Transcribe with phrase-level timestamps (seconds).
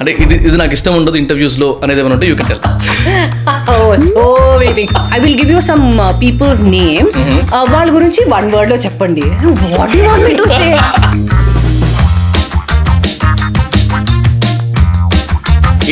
[0.00, 2.62] అంటే ఇది ఇది నాకు ఇష్టం ఉండదు ఇంటర్వ్యూస్లో అనేది ఏమైనా ఉంటే you can tell
[3.66, 4.22] Oh, so
[4.54, 4.92] many things.
[5.08, 7.14] I will give you some uh, people's names.
[7.16, 9.24] Uh, వాళ్ళ గురించి వన్ వర్డ్లో చెప్పండి
[9.74, 10.68] what you want me to say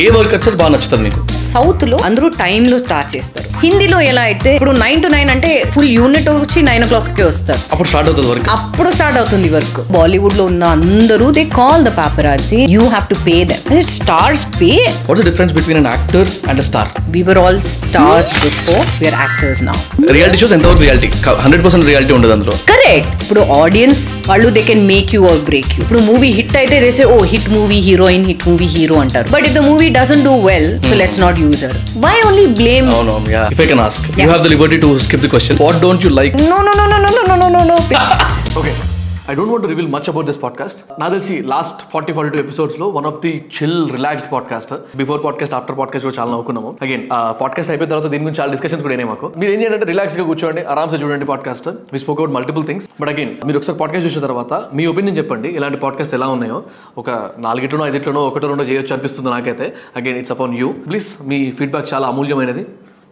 [0.01, 1.19] A work culture బాగా నచ్చుతుంది మీకు?
[1.51, 3.47] సౌత్లో అందరూ టైమ్లో స్టార్ట్ చేస్తారు.
[3.63, 7.59] హిందీలో ఎలా అయితే ఇప్పుడు నైన్ టు నైన్ అంటే ఫుల్ యూనిట్ వచ్చి నైన్ ఓ క్లాక్కి వస్తారు.
[7.73, 12.59] అప్పుడు స్టార్ట్ అవుతుంది వర్క్ అప్పుడు స్టార్ట్ అవుతుంది వర్క్ బాలీవుడ్లో ఉన్న అందరూ they call the paparazzi
[12.75, 14.71] you have to pay them it stars pay
[15.09, 19.77] what's difference between an actor and star we were all stars before we are actors now
[20.17, 21.09] reality shows ఎంతవరకు reality
[21.45, 22.55] hundred percent reality ఉండదు అందులో.
[22.73, 26.75] Correct ఇప్పుడు audience వాళ్ళు they can make you or break you ఇప్పుడు movie hit అయితే
[26.87, 29.27] దేసే ఓ hit movie heroine hit movie hero అంటారు.
[29.37, 30.97] But if the movie movie doesn't do well, so hmm.
[30.97, 31.73] let's not use her.
[32.03, 32.85] Why only blame?
[32.85, 33.49] No, no, yeah.
[33.51, 35.57] If I can ask, you have the liberty to skip the question.
[35.57, 36.35] What don't you like?
[36.35, 37.75] No, no, no, no, no, no, no, no, no.
[38.59, 38.92] okay.
[39.31, 42.87] I don't want reveal much about this podcast నా తెలిసి last forty forty two ఎపిసోడ్స్లో
[42.87, 46.77] one of the chill relaxed podcast before podcast after podcast కూడా చాలా నవ్వుకున్నాము.
[46.81, 47.09] Again
[47.41, 49.33] podcast అయిపోయిన తర్వాత దీని గురించి చాలా డిస్కషన్స్ కూడా మాకు.
[49.37, 53.33] మీరు ఏం చేయాలంటే రిలాక్స్గా కూర్చోండి ఆరామ్సే చూడండి podcast we spoke out multiple things but again
[53.45, 56.63] మీరు ఒకసారి పాడ్కాస్ట్ చూసిన తర్వాత మీ ఒపీనియన్ చెప్పండి ఇలాంటి పాడ్కాస్ట్ ఎలా ఉన్నాయో.
[56.97, 59.73] ఒక నాలుగిట్లోనో ఐదిట్లోనో ఒకటో రెండో చేయొచ్చు అనిపిస్తుంది నాకైతే.
[59.95, 62.65] Again it's upon you please me feedback చాలా అమూల్యమైనది.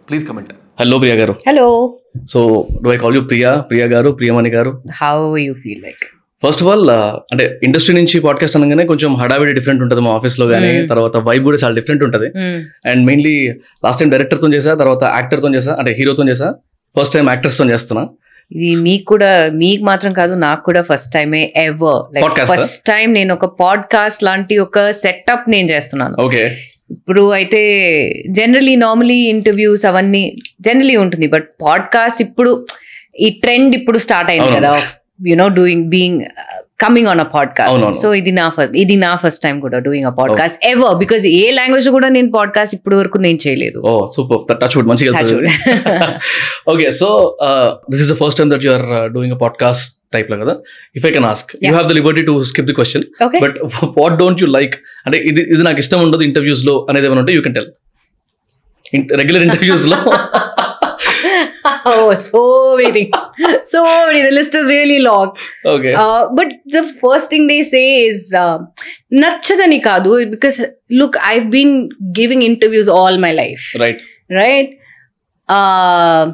[0.08, 1.94] Please comment hello Priya garu hello
[2.32, 2.40] so
[2.84, 4.70] do I call you Priya Priya garu Priyamani garu
[5.02, 6.02] how you feel like
[6.42, 6.90] first of all
[7.32, 11.58] అంటే ఇండస్ట్రీ నుంచి podcast అనగానే కొంచెం హడావిడి different ఉంటుంది మా ఆఫీస్లో కానీ తర్వాత వైబ్ కూడా
[11.64, 12.28] చాలా డిఫరెంట్ ఉంటుంది.
[12.90, 13.34] అండ్ మెయిన్లీ
[13.84, 16.54] లాస్ట్ టైం డైరెక్టర్తో చేసా తర్వాత యాక్టర్తో చేసా అంటే హీరోతో చేసా
[17.00, 18.02] ఫస్ట్ టైం యాక్టర్స్తో చేస్తున్నా.
[18.50, 22.40] ఇది మీకు కూడా మీకు మాత్రం కాదు నాకు కూడా ఫస్ట్ టైమే ఎవర్ లైక్?
[22.52, 26.16] ఫస్ట్ టైం నేను ఒక పాడ్కాస్ట్ లాంటి ఒక సెటప్ నేను చేస్తున్నాను.
[26.20, 26.42] ఓకే
[26.92, 27.60] ఇప్పుడు అయితే
[28.28, 32.66] జనరలీ నార్మలీ ఇంటర్వ్యూస్ అవన్నీ జనరలీ ఉంటుంది బట్ పాడ్కాస్ట్ ఇప్పుడు
[33.20, 34.52] ఈ ట్రెండ్ ఇప్పుడు స్టార్ట్ అయింది.
[34.56, 34.80] కదా
[35.26, 36.20] you know doing being
[36.84, 37.84] coming on a podcast.
[38.02, 41.44] So ఇది నా ఫస్ట్ ఇది నా ఫస్ట్ టైం కూడా doing a podcast ever because A
[41.58, 43.80] language కూడా నేను పాడ్కాస్ట్ ఇప్పుడు వరకు నేను చేయలేదు.
[43.88, 45.12] ఓ సూపర్ టచ్ వుడ్ మంచిగా.
[46.72, 47.08] Okay so
[47.92, 50.54] this is the first time that you are doing a podcast టైప్లో కదా?
[50.96, 51.68] If I can ask you.
[51.70, 53.04] Have the liberty to skip the question
[53.44, 53.56] but
[54.00, 54.74] what don't you like
[55.06, 57.70] అంటే ఇది ఇది నాకు ఇష్టం ఉండదు ఇంటర్వ్యూస్లో అనేది ఏమైనా ఉంటే you can tell
[59.20, 59.98] regular ఇంటర్వ్యూస్లో.
[61.86, 62.40] oh, so
[62.78, 63.16] many things.
[63.64, 64.22] So many.
[64.22, 65.28] The list is really long.
[65.72, 68.58] Okay Uh, but the first thing they say is uh,
[69.24, 70.58] nachadani kadu because
[71.00, 71.72] look, I've been
[72.20, 74.00] giving interviews all my life, right
[74.40, 74.70] right?
[75.48, 76.24] Uh,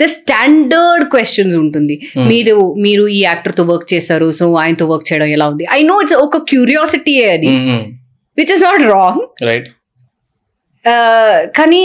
[0.00, 2.24] the standard questions ఉంటుంది Hmm.
[2.30, 2.54] మీరు
[2.86, 6.38] మీరు ఈ యాక్టర్తో work చేశారు so ఆయనతో work చేయడం ఎలా ఉంది ఐ నో ఇట్స్ ఒక
[6.50, 7.50] క్యూరియాసిటీ అది
[8.38, 9.68] which is not wrong right
[11.58, 11.84] కానీ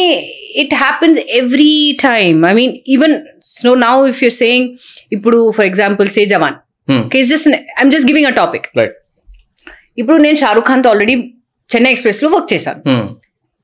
[0.56, 3.16] it happens every time I mean even
[3.46, 4.68] so now if you're saying
[5.12, 6.58] ఇప్పుడు for example say Jawan
[7.32, 8.68] just I'm just giving a topic
[9.98, 11.16] ఇప్పుడు నేను షారుఖ్ ఖాన్తో already
[11.76, 12.82] Chennai ఎక్స్ప్రెస్లో work చేశాను.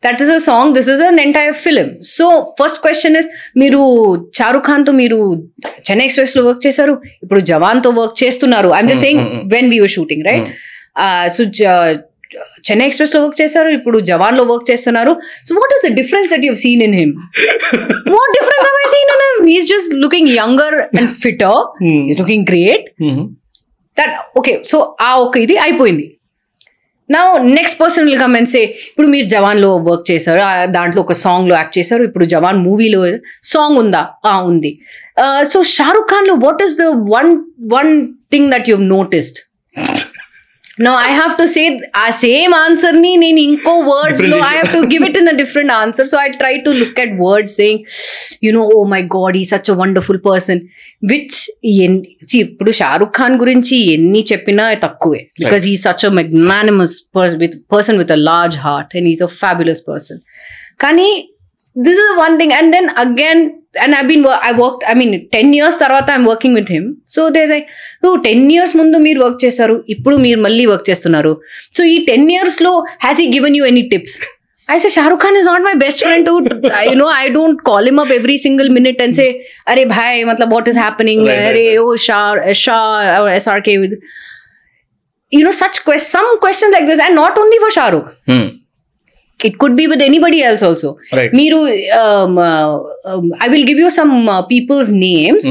[0.05, 2.25] That is a song this is an entire film so
[2.59, 3.81] first question is మీరు
[4.37, 5.19] షారుఖ్ ఖాన్తో మీరు
[5.89, 7.01] చెన్నై ఎక్స్ప్రెస్లో వర్క్ చేశారు?
[7.23, 8.69] ఇప్పుడు జవాన్తో వర్క్ చేస్తున్నారు.
[8.69, 9.25] I'm just saying.
[9.53, 10.47] When we were shooting right
[11.37, 11.43] so
[12.67, 15.13] Chennai ఎక్స్ప్రెస్లో వర్క్ చేశారు ఇప్పుడు జవాన్లో వర్క్ చేస్తున్నారు.
[15.47, 17.13] So what is the difference that you've seen in him
[18.15, 21.61] what difference have I seen in him he's just looking younger and fitter
[22.11, 22.85] is looking great
[23.97, 26.05] that okay so ah ఒక ఇది అయిపోయింది.
[27.09, 27.19] నా
[27.57, 30.41] next person will come and say ఇప్పుడు మీరు జవాన్లో work చేశారు
[30.75, 33.01] దాంట్లో ఒక సాంగ్లో యాక్ట్ చేశారు ఇప్పుడు జవాన్ మూవీలో
[33.51, 34.01] సాంగ్ ఉందా?
[34.29, 34.71] ఆ ఉంది.
[35.53, 37.29] So Shahrukh ఖాన్లో what is the one
[37.75, 37.91] one
[38.33, 39.39] thing that you've noticed
[40.77, 44.21] No, I have to say the same answer ni in inko words.
[44.21, 46.05] no, I have to give it in a different answer.
[46.05, 47.85] So I try to look at words saying,
[48.41, 50.69] you know, oh my god, he's such a wonderful person.
[51.11, 51.35] Which
[52.41, 56.95] ఇప్పుడు షారుఖ్ ఖాన్ గురించి ఎన్ని చెప్పినా తక్కువే because he such a magnanimous
[57.43, 60.19] with person with a large heart and is a fabulous person
[60.83, 61.09] కానీ
[61.75, 63.43] this is one thing and then again
[63.75, 67.29] and I been I work I mean ten years తర్వాత I'm working with him so
[67.29, 67.67] they like
[68.23, 71.37] ten years ముందు మీరు work చేస్తారు ఇప్పుడు మీరు మళ్ళీ work చేస్తున్నారు.
[71.77, 74.19] So ఈ టెన్ ఇయర్స్లో has he given you any tips
[74.69, 76.35] I Shahrukh Khan is not my best friend to
[76.73, 80.53] I know I don't call him up every single minute and say అరే భాయ్ మతలబ్
[80.53, 82.77] వాట్ ఈస్ హ్యాపెనింగ్ అరే ఓ Shah Shah
[83.35, 83.93] SRK with
[85.33, 88.09] you know such quest some question like this and not only for Shahrukh
[89.61, 91.59] could be with anybody else also right మీరు
[93.43, 94.13] I will give you some
[94.53, 95.47] peoples names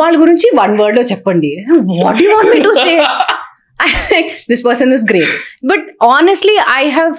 [0.00, 1.52] వాళ్ళ గురించి one వర్డ్లో చెప్పండి
[2.04, 2.94] what you want me to say
[4.52, 5.34] this person is great
[5.72, 5.86] but
[6.18, 7.16] honestly I have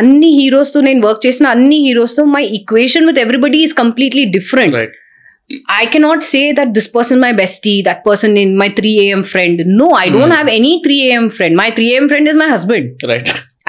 [0.00, 4.96] అన్ని హీరోస్తో నేను work చేసిన అన్ని హీరోస్తో my equation with everybody is completely different right
[5.80, 9.22] I cannot say that this person my bestie, that person in my 3 a.m.
[9.32, 9.56] friend.
[9.80, 11.26] No, I don't have any 3 a.m.
[11.30, 11.54] friend.
[11.62, 12.06] My 3 a.m.
[12.08, 12.86] friend is my husband.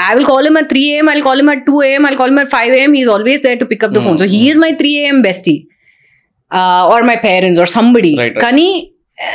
[0.07, 1.09] I will call him at 3 a.m.
[1.11, 2.05] I'll call him at 2 a.m.
[2.07, 2.93] I'll call him at 5 a.m.
[2.93, 4.17] He's always there to pick up the phone.
[4.17, 5.23] So he is my 3 a.m.
[5.27, 5.59] bestie,
[6.51, 8.11] uh, or my parents, or somebody.
[8.17, 8.43] Right, right.
[8.45, 8.67] Kani,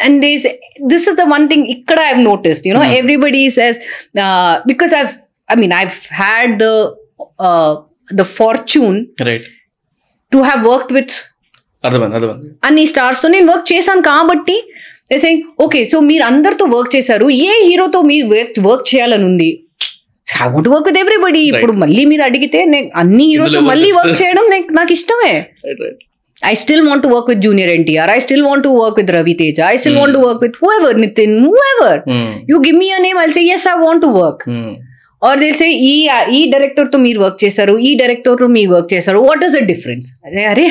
[0.05, 0.53] and they say
[0.93, 2.65] this is the one thing ikkada I've noticed.
[2.67, 2.99] You know, Hmm.
[3.03, 3.77] everybody says
[4.27, 5.15] uh, because I've,
[5.49, 6.73] I mean, I've had the
[7.39, 7.73] uh,
[8.21, 8.99] the fortune
[9.31, 9.49] right
[10.33, 11.13] to have worked with
[12.67, 14.57] అన్ని స్టార్స్తో నేను work చేశాను కాబట్టి
[15.65, 18.27] okay so మీరు అందరితో work చేశారు ఏ హీరోతో మీరు
[18.69, 19.51] work చేయాలని ఉంది
[20.37, 23.27] I want work with everybody ఇప్పుడు మళ్ళీ మీరు అడిగితే నేను అన్ని
[23.71, 25.33] మళ్ళీ వర్క్ చేయడం నాకు- ఇష్టమే.
[26.43, 29.35] I still want to work with junior NTR I still want to work with Ravi
[29.35, 31.99] Teja I still want to work with whoever Nithin whoever
[32.51, 34.45] you give me a name I say yes I want to work
[35.23, 35.95] or Dil సే ఈ
[36.33, 39.19] ఈ డైరెక్టర్తో మీరు work చేశారు ఈ డైరెక్టర్తో మీరు work చేశారు.
[39.21, 40.67] What is the difference అరే అరే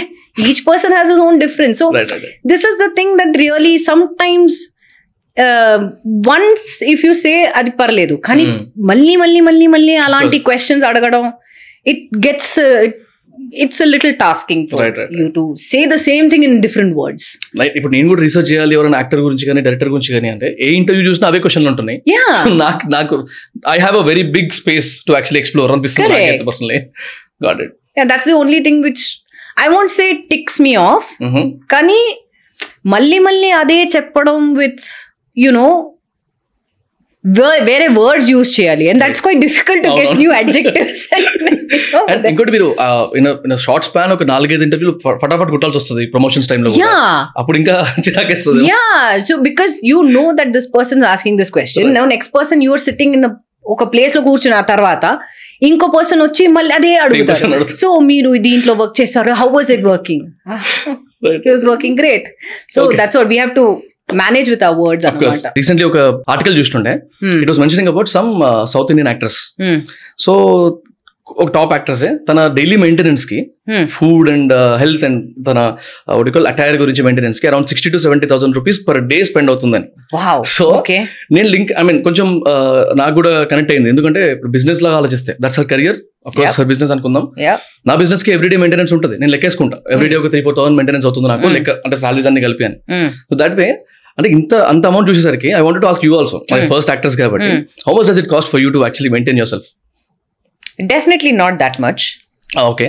[0.48, 3.76] each person has is own difference so right right this is the thing that really
[6.28, 8.16] once if you say అది పర్లేదు.
[8.28, 8.62] కానీ Hmm.
[8.90, 11.26] మళ్ళీ మళ్ళీ మళ్ళీ మళ్ళీ అలాంటి క్వశ్చన్స్ అడగడం
[11.86, 12.56] it gets
[13.64, 17.28] it's little tasking for you to say the same thing in different words
[17.60, 20.70] like ఇప్పుడు నేను కూడా రీసెర్చ్ చేయాలి ఎవరైనా యాక్టర్ గురించి కానీ డైరెక్టర్ గురించి కానీ అంటే ఏ
[20.80, 22.00] ఇంటర్వ్యూ చూసినా అవే క్వశ్చన్లు ఉంటున్నాయి.
[22.14, 22.26] యా
[22.64, 23.16] నాకు నాకు
[23.74, 26.80] I have a very big space to actually explore అనిపిస్తుంది personally
[27.46, 27.76] got it
[28.14, 29.06] that's the only thing which
[29.58, 31.10] I want say ticks me off
[31.76, 32.02] కానీ
[32.94, 34.84] మళ్ళీ మళ్ళీ అదే చెప్పడం విత్
[35.38, 35.68] యునో
[37.70, 38.86] వేరే వర్డ్స్ యూజ్ చేయాలి.
[38.90, 40.12] And that's quite difficult to get.
[40.20, 41.02] New adjectives
[42.12, 42.68] and ఇంకోటి మీరు
[43.20, 44.94] ఇన్ షార్ట్ స్పాన్ ఒక నాలుగైదు ఇంటర్వ్యూలు
[45.24, 46.94] ఫటాఫట్ కుట్టాల్సి వస్తుంది ప్రమోషన్స్ టైంలో యా
[47.42, 47.76] అప్పుడు ఇంకా
[48.06, 48.64] చిరాకేస్తుంది.
[48.72, 48.94] Yeah,
[49.30, 51.98] so because you know that this person is asking this question, Right.
[52.00, 53.32] now next person you are sitting in the
[53.66, 55.06] ఒక ప్లేస్లో కూర్చున్న తర్వాత
[55.70, 57.66] ఇంకో పర్సన్ వచ్చి మళ్ళీ అదే అడుగుతారు.
[57.82, 59.32] సో మీరు దీంట్లో వర్క్ చేస్తారు.
[59.42, 60.24] How was it working
[61.72, 62.28] working great
[62.76, 62.82] so.
[63.02, 63.66] That's what we have to
[64.10, 66.00] manage with our words of course అనమాట రీసెంట్లీ ఒక
[66.34, 66.94] ఆర్టికల్ చూస్తుండే
[67.44, 68.30] it was mentioning about some
[68.74, 69.40] south Indian actors
[70.26, 70.34] so
[71.44, 73.38] ఒక top actors తన daily మెయింటెనెన్స్కి
[73.96, 75.60] food and health and తన
[76.22, 79.88] ఒడికల్ attire గురించి మెయింటెనెన్స్కి around sixty to seventy thousand rupees per day spend అవుతుందని.
[80.78, 80.98] ఓకే
[81.38, 83.90] నేను లింక్ ఐ మీన్ కొంచెం uh, నాకు కూడా కనెక్ట్ అయింది.
[83.94, 86.56] ఎందుకంటే ఇప్పుడు బిజినెస్ లాగా ఆలోచిస్తే that's her career of course.
[86.60, 87.28] Her business అనుకుందాం.
[87.90, 89.18] నా బిజినెస్కి ఎవ్రీడే మెయింటెనెన్స్ ఉంటుంది.
[89.24, 89.78] నేను లెక్కేసుకుంటా.
[89.96, 91.46] ఎవ్రీడే ఒక త్రీ ఫోర్ థౌసండ్ మెయింటెనెన్స్ అవుతుంది నాకు.
[91.48, 91.56] Mm.
[91.58, 92.78] లెక్క అంటే సాలరీస్ అన్ని కలిపి అని.
[93.30, 93.68] సో దట్ వే
[94.18, 96.60] అంటే ఇంత అంత అమౌంట్ చూసేసరికి I want to ask you also my.
[96.72, 97.52] First actors కాబట్టి.
[97.88, 99.68] How much does it cost for you to actually maintain yourself
[100.94, 102.04] definitely not that much
[102.70, 102.88] okay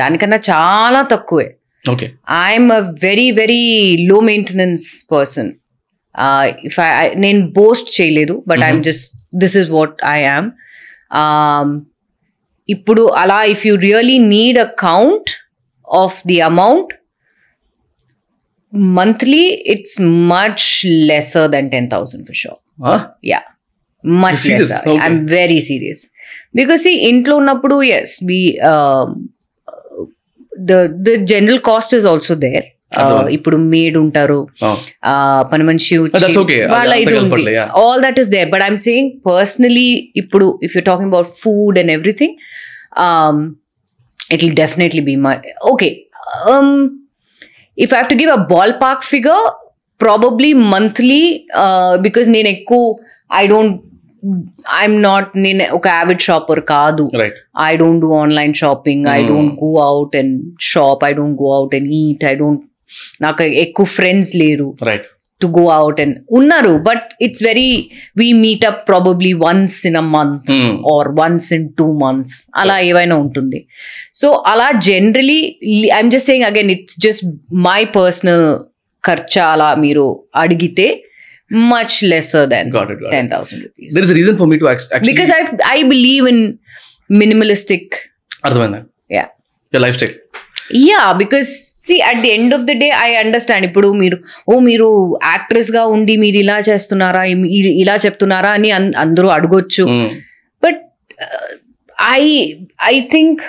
[0.00, 1.46] దానికన్నా చాలా తక్కువే.
[1.84, 2.06] Okay
[2.46, 3.62] I'm a very very
[4.10, 5.50] low maintenance person
[6.68, 6.88] if I
[7.24, 9.06] నేను boast చేయలేదు but I'm just
[9.42, 10.48] this is what I am
[12.68, 15.30] ఇప్పుడు అలా if you really need a count
[15.88, 16.92] of the amount
[18.97, 19.43] Monthly
[19.73, 19.97] it's
[20.31, 20.65] much
[21.09, 22.59] lesser than ten thousand for sure
[23.31, 23.41] ya
[24.03, 24.61] much Serious?
[24.63, 24.99] Lesser Okay.
[25.03, 26.01] I'm very serious
[26.55, 28.39] because ఇంట్లో ఉన్నప్పుడు as we
[30.51, 33.31] the the general cost is also there అర్థమైంది.
[33.37, 34.37] ఇప్పుడు maid ఉంటారు
[35.05, 35.13] ఆ,
[35.51, 36.59] పని మనిషి that's okay.
[36.59, 37.69] అది వాళ్ళ అంత ఇది ఉంది కలపట్లే, yeah.
[37.81, 39.89] All that is there but I'm saying personally
[40.21, 42.35] ఇప్పుడు if you talking about food and everything
[44.29, 45.35] it will definitely be my
[45.71, 45.89] okay
[47.78, 48.42] if I have to give a
[48.84, 49.44] ballpark figure
[50.00, 51.22] probably monthly
[52.06, 52.82] because నేను ఎక్కువ
[53.40, 53.76] I don't
[54.80, 59.00] I'm not నేను ఒక avid shopper కాదు right I don't do online shopping.
[59.06, 59.30] I Hmm.
[59.30, 60.30] don't go out and
[60.72, 60.98] shop.
[61.08, 62.22] I don't go out and eat.
[62.32, 62.60] I don't.
[63.24, 65.06] నాకు ఎక్కువ friends లేరు right
[65.42, 67.68] to go out and ఉన్నారు but it's very
[68.22, 70.50] we meet up probably once in a month
[70.94, 73.60] or once in two months అలా ఏవైనా ఉంటుంది.
[74.20, 75.40] So అలా generally
[75.96, 77.24] I'm just saying again it's just
[77.68, 78.46] my personal
[79.04, 80.06] ఖర్చా అలా మీరు
[80.42, 80.86] అడిగితే
[81.72, 83.12] much lesser than Got it, got it.
[83.14, 85.40] Ten thousand rupees there is reason for me to actually because I
[85.76, 86.42] I believe in
[87.22, 87.92] minimalistic
[88.46, 88.80] అర్థమైందా?
[89.10, 89.28] Yeah.
[89.72, 90.14] Life style
[90.88, 91.50] yeah because
[91.84, 94.16] see at the end of the day I understand ఇప్పుడు మీరు
[94.48, 94.88] ఓ మీరు
[95.24, 97.22] యాక్ట్రెస్గా ఉండి మీరు ఇలా చేస్తున్నారా
[97.82, 98.70] ఇలా చెప్తున్నారా అని
[99.04, 99.84] అందరూ అడగొచ్చు.
[100.62, 100.80] But
[102.12, 102.22] I
[102.84, 103.40] I think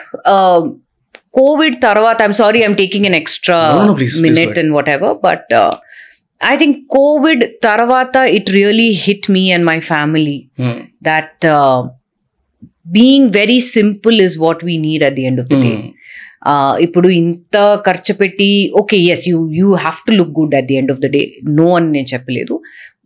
[1.34, 3.60] covid తర్వాత I'm sorry I'm taking an extra
[4.28, 5.54] minute and whatever but
[6.42, 10.38] I think covid తర్వాత it really hit me and my family
[11.02, 11.38] that
[12.94, 15.76] being very simple is what we need at the end of the day.
[15.76, 15.90] Uh,
[16.86, 17.58] ఇప్పుడు ఇంత
[17.88, 18.50] ఖర్చు పెట్టి
[18.82, 21.22] okay yes you you have to look good at the end of the day
[21.60, 22.56] no అని నేను చెప్పలేదు.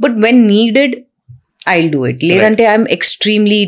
[0.04, 0.96] But when needed
[1.76, 3.62] I do it లేదంటే I'm extremely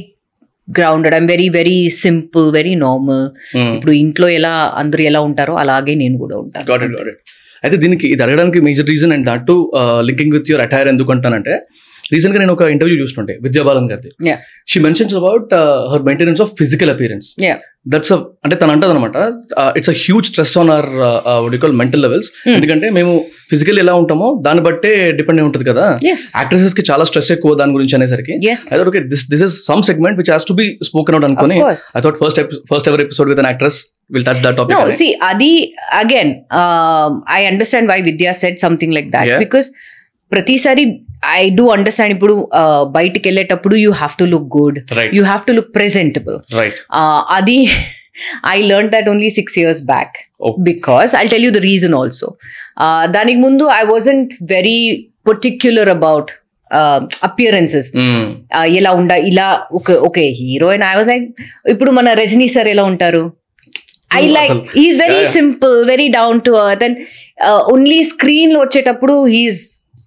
[0.68, 3.24] grounded I'm very very simple very normal
[3.76, 6.66] ఇప్పుడు ఇంట్లో ఎలా అందరూ ఎలా ఉంటారో అలాగే నేను కూడా ఉంటాను.
[7.64, 9.50] అయితే దీనికి ఇది అడగడానికి major reason and that
[10.10, 11.12] linking with your attire ఎందుకు
[12.10, 14.10] అంటానంటే రీసెంట్గా నేను ఒక ఇంటర్వ్యూ చూస్తుంటే విద్యాబాలన్ గారిది.
[14.72, 15.54] She mentions about
[15.92, 17.60] her maintenance of physical appearance Yeah.
[17.92, 18.12] That's
[18.46, 19.18] అంటే తను అంటది అనమాట
[19.78, 22.30] it's a huge stress on our call mental levels.
[22.56, 23.12] ఎందుకంటే మేము
[23.52, 25.86] ఫిజికల్ ఎలా ఉంటామో దాన్ని బట్టే డిపెండ్ అయి ఉంటుంది కదా.
[26.40, 28.34] యాక్ట్రెసెస్కి చాలా స్ట్రెస్ ఎక్కువ దాని గురించి అనేసరికి.
[28.74, 31.58] I okay this this is some segment which has to be spoken out అనుకుని
[31.98, 32.42] I thought first
[32.74, 33.80] first ever episode with an actress
[34.12, 35.74] will touch that No, topic see, Adi,
[36.04, 39.42] again, um, I understand why Vidya said something like that Yeah.
[40.32, 40.84] ప్రతిసారి
[41.40, 42.36] I do understand ఇప్పుడు
[42.98, 44.78] బయటికి వెళ్ళేటప్పుడు you have to look good
[45.18, 46.38] you have to look presentable
[47.38, 47.58] అది
[48.56, 50.16] I learn that only six years back.
[50.70, 52.28] Because I tell you the reason also
[53.18, 54.80] దానికి ముందు I wasn't very
[55.28, 56.30] particular about
[57.24, 57.88] appearances
[58.80, 61.28] ఎలా ఉండ ఇలా ఒక okay heroine I was like
[61.70, 63.24] ఇప్పుడు మన Rajini sir ఎలా ఉంటారు?
[64.20, 65.20] I like he's very.
[65.38, 67.00] Simple very down to earth and
[67.74, 69.62] only స్క్రీన్లో వచ్చేటప్పుడు he's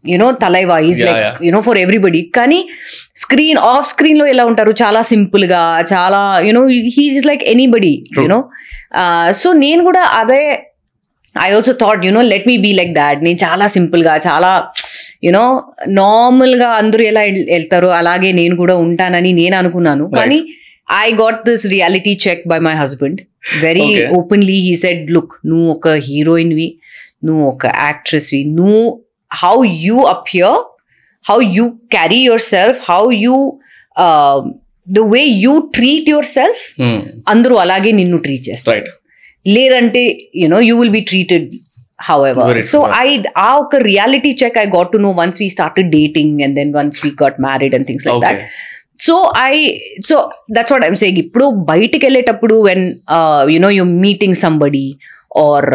[0.09, 1.44] you know Thalaiva is like.
[1.44, 2.68] You know for everybody కానీ
[3.16, 8.02] స్క్రీన్ ఆఫ్ స్క్రీన్లో ఎలా ఉంటారు చాలా సింపుల్గా చాలా you know he's like anybody.
[8.23, 8.38] You know
[9.32, 10.68] so నేను కూడా అదే
[11.42, 14.68] I also thought you know let me be like that నేను చాలా సింపుల్గా చాలా
[15.25, 15.44] యునో
[15.88, 20.11] నార్మల్గా అందరూ ఎలా వెళ్- వెళ్తారో అలాగే నేను కూడా ఉంటానని నేను అనుకున్నాను.
[20.11, 20.38] కానీ
[21.00, 23.21] I got this reality check by my husband
[23.61, 23.80] very.
[24.16, 26.78] Openly he said look నువ్వు ఒక హీరోయిన్ వి
[27.25, 28.82] నువ్వు ఒక యాక్ట్రెస్ వి నువ్వు
[29.85, 30.59] you appear
[31.25, 31.65] how you
[31.97, 32.21] carry
[32.53, 33.37] yourself how you
[34.87, 36.09] the way you treat
[36.39, 36.62] yourself
[37.29, 38.85] అందరూ అలాగే నిన్ను ట్రీట్ చేస్తారు.
[39.47, 40.03] లేదంటే
[40.43, 41.47] you know you will be treated
[42.27, 42.93] however Very so true.
[43.05, 43.09] I
[43.39, 46.99] ఆ ఒక reality check I got to know once we started dating and then once
[47.05, 48.43] we got married and things like okay that
[49.07, 49.15] so
[49.51, 49.55] I
[50.09, 50.17] so
[50.57, 52.85] that's what I'm saying ఇప్పుడు బయటికి వెళ్ళేటప్పుడు when
[53.57, 54.87] you know you meeting somebody
[55.45, 55.69] or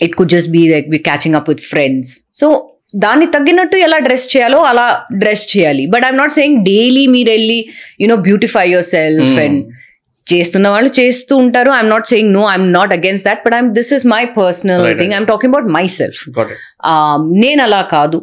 [0.00, 2.46] it could just be like be catching up with friends so
[3.04, 4.86] దాన్ని తగ్గినట్టు ఎలా dress చేయాలో అలా
[5.22, 5.82] dress చేయాలి.
[5.92, 7.58] But I'm not saying daily మీరు వెళ్ళి
[8.04, 8.64] you know beautify
[8.94, 9.42] yourself Hmm.
[9.44, 9.60] And
[10.26, 11.70] చేస్తున్న వాళ్ళు చేస్తూ ఉంటారు.
[11.76, 14.98] I'm not saying no I'm not against that but I'm this is my personal Right,
[15.00, 15.18] thing right.
[15.18, 16.60] I'm talking about myself got it
[17.44, 18.18] నేను అలా కాదు.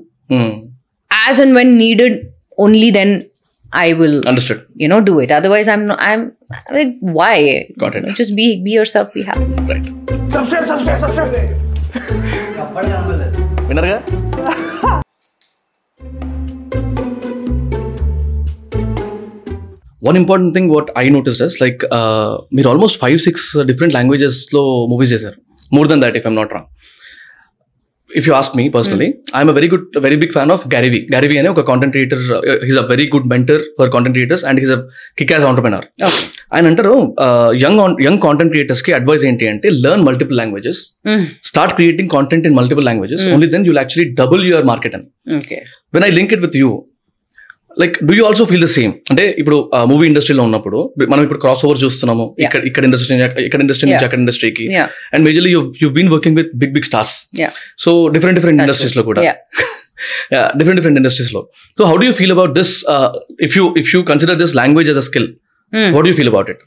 [1.12, 2.18] As and when needed
[2.66, 3.14] only then
[3.84, 5.32] I will understood you know do it.
[5.40, 6.24] Otherwise i'm not i'm
[6.78, 7.36] like why?
[7.84, 8.06] Got it.
[8.22, 9.48] just be be yourself be happy.
[9.72, 9.90] Right
[13.68, 13.98] విన్నర్గా?
[20.04, 21.86] One important thing what I notice does like
[22.54, 25.42] మీరు almost five six different లాంగ్వేజెస్లో movies చేశారు.
[25.74, 26.66] More than that if I'm not wrong
[28.10, 31.50] if you ask me personally I'm very good very big fan of GaryVee GaryVee అనే
[31.54, 32.22] ఒక content creator
[32.68, 34.80] he's a very good mentor for content creators and he's a
[35.36, 35.86] kickass entrepreneur
[36.56, 36.96] ఆయన అంటారు
[37.66, 40.82] young young content క్రియేటర్స్కి advice ఏంటి అంటే learn multiple languages.
[41.50, 43.26] Start creating content in multiple languages.
[43.36, 45.08] Only then you'll actually double your market అని
[45.40, 45.62] okay.
[45.96, 46.70] When I link it with you
[47.82, 49.58] like do you also feel the same అంటే ఇప్పుడు
[49.92, 50.80] movie ఇండస్ట్రీలో ఉన్నప్పుడు
[51.12, 52.26] మనం ఇప్పుడు cross over చూస్తున్నాము.
[52.46, 53.18] ఇక్కడ ఇక్కడ ఇండస్ట్రీ
[53.48, 54.06] ఇక్కడ ఇండస్ట్రీ నుంచి.
[54.08, 54.66] అక్కడ ఇండస్ట్రీకి
[55.14, 57.16] and majorly you you been working with big big stars.
[57.86, 59.22] So different different ఇండస్ట్రీస్లో కూడా.
[60.60, 61.44] Different different ఇండస్ట్రీస్లో.
[61.78, 62.74] So how do you feel about this
[63.48, 65.30] if you if you consider this language as a skill.
[65.98, 66.64] What you feel about it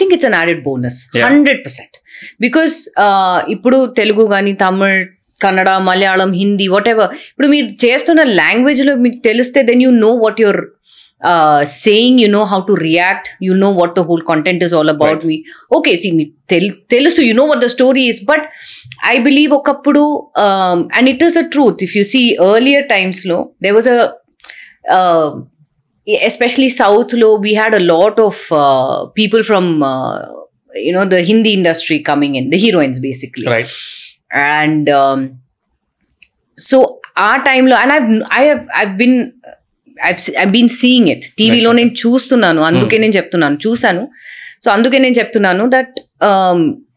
[0.00, 0.96] think it's an added bonus.
[1.16, 1.28] Yeah.
[1.28, 1.98] 100%
[2.44, 4.98] because uh, ఇప్పుడు తెలుగు కానీ Tamil
[5.40, 10.40] Kannada Malayalam Hindi whatever ఇప్పుడు మీరు చేస్తున్న లాంగ్వేజ్లో మీకు తెలిస్తే then you know what
[10.40, 10.60] you're
[11.64, 15.26] saying you know how to react you know what the whole content is all about
[15.26, 15.44] me
[15.76, 18.46] okay see మీకు తెల్ తెలుసు you know what the story is but
[19.12, 20.32] I believe ఒకప్పుడు
[20.98, 22.22] and it is a truth if you see
[22.54, 23.98] earlier టైమ్స్లో they was a
[26.06, 30.18] especially south low we had a lot of uh, people from uh,
[30.74, 32.36] you know the hindi industry coming
[34.34, 35.38] right and um,
[36.70, 36.78] so
[37.16, 39.32] our time lo and i've i have i've been
[40.08, 41.22] I've, se- I've been seeing it.
[41.38, 41.72] టీవీలో.
[41.72, 42.60] నేను చూస్తున్నాను.
[42.60, 43.58] అందుకే నేను చెప్తున్నాను.
[43.66, 44.08] చూశాను.
[44.64, 45.94] So అందుకే నేను చెప్తున్నాను దట్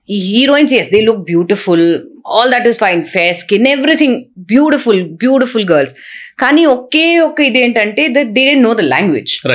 [0.10, 5.70] ఈ heroines as they look beautiful all that is fine fair skin everything beautiful beautiful
[5.72, 5.94] girls
[6.40, 9.48] కానీ ఒకే ఒక ఇదేంటంటే that they don't know the language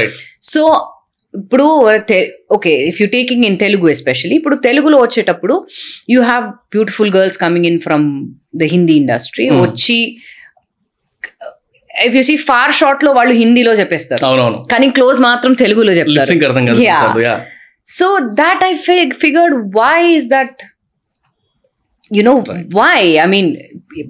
[0.42, 0.92] so
[1.40, 1.66] ఇప్పుడు
[2.57, 5.55] okay if you taking in Telugu especially ఇప్పుడు తెలుగులో వచ్చేటప్పుడు
[6.14, 8.07] you have beautiful girls coming in from
[8.62, 9.47] the Hindi industry.
[9.64, 9.99] వచ్చి
[12.07, 14.23] if you see for షార్ట్లో వాళ్ళు హిందీలో చెప్పేస్తారు.
[14.73, 16.33] కానీ క్లోజ్ మాత్రం తెలుగులో చెప్తారు.
[17.99, 18.07] So
[18.43, 18.73] that I
[19.25, 20.62] figured why is that
[22.11, 22.37] you know.
[22.81, 23.50] Why I mean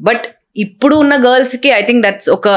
[0.08, 0.26] but
[0.64, 2.48] ఇప్పుడు ఉన్న గర్ల్స్కి ఐ థింక్ దట్స్ ఒక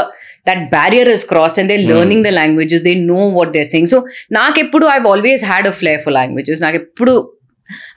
[0.48, 4.06] that barrier is cross and they learning the languages they know what they're saying so
[4.32, 7.36] నాకెప్పుడు I always had a flair for languages నాకు ఎప్పుడు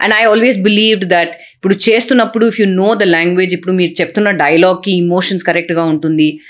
[0.00, 4.30] and I always believe that ఇప్పుడు చేస్తున్నప్పుడు if you know the language ఇప్పుడు మీరు చెప్తున్న
[4.30, 6.40] డైలాగ్కి emotions కరెక్ట్గా ఉంటుంది.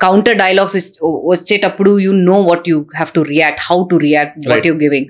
[0.00, 4.74] కౌంటర్ డైలాగ్స్ వచ్చేటప్పుడు you know what you have to react how to react what you
[4.74, 5.06] giving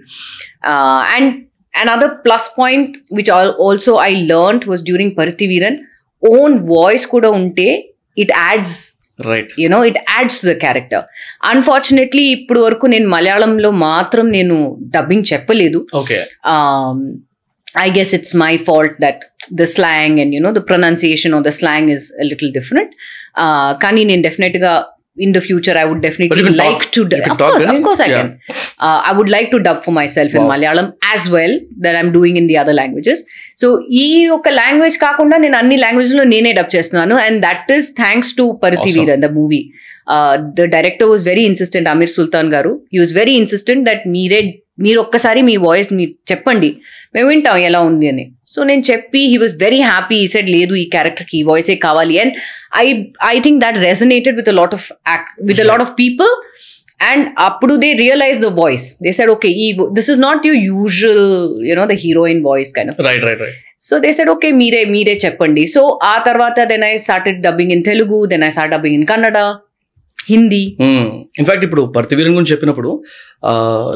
[1.17, 1.35] and
[1.75, 5.79] and other plus point which also I learn was during Paruthiveeran
[6.23, 11.05] own voice కూడా ఉంటే it adds right you know it adds the character
[11.53, 14.57] unfortunately ఇప్పుడు వరకు నేను మలయాళంలో మాత్రం నేను
[14.97, 15.81] dubbing చెప్పలేదు.
[15.95, 16.19] Okay
[17.85, 19.23] I guess it's my fault that
[19.61, 22.93] the slang and you know the pronunciation of the slang is little different
[23.85, 24.57] కానీ నేను definite
[25.19, 26.97] I would But you definitely can like talk.
[26.97, 28.19] You can of course of course I Yeah.
[28.19, 28.29] can
[28.87, 30.51] uh, I would like to dub for myself in Wow.
[30.53, 31.53] Malayalam as well
[31.85, 33.19] that I'm doing in the other languages.
[33.63, 33.69] So
[34.03, 34.07] ఈ
[34.37, 38.83] ఒక language కాకుండా నేను అన్ని లాంగ్వేజ్లో నేనే dub చేస్తున్నాను and that is thanks to Parithi
[38.83, 38.99] Awesome.
[39.01, 39.61] Veeran the movie
[40.59, 44.41] the director was very insistent Ameer Sultan garu he was very insistent that మీరే
[44.79, 46.71] మీరు ఒక్కసారి మీ వాయిస్ మీరు చెప్పండి.
[47.15, 48.25] మేము వింటాం ఎలా ఉంది అని.
[48.55, 52.17] సో నేను చెప్పి he was very happy he said లేదు ఈ క్యారెక్టర్కి ఈ వాయిసే కావాలి.
[52.23, 52.35] And
[52.85, 52.87] I
[53.33, 54.87] I think that resonated with lot of
[55.51, 56.33] with lot of people
[57.11, 59.67] and అప్పుడు they realise the voice they said okay ఈ
[59.97, 61.27] this is not your usual
[61.71, 62.71] you know the heroine voice
[63.09, 63.43] right
[63.87, 65.63] so they said okay మీరే మీరే చెప్పండి.
[65.75, 69.39] So ఆ తర్వాత then I started dubbing in Telugu then I start dubbing in Kannada
[70.31, 70.61] Hindi.
[71.41, 72.91] In fact ఇప్పుడు పర్తివీరన్ గురించి చెప్పినప్పుడు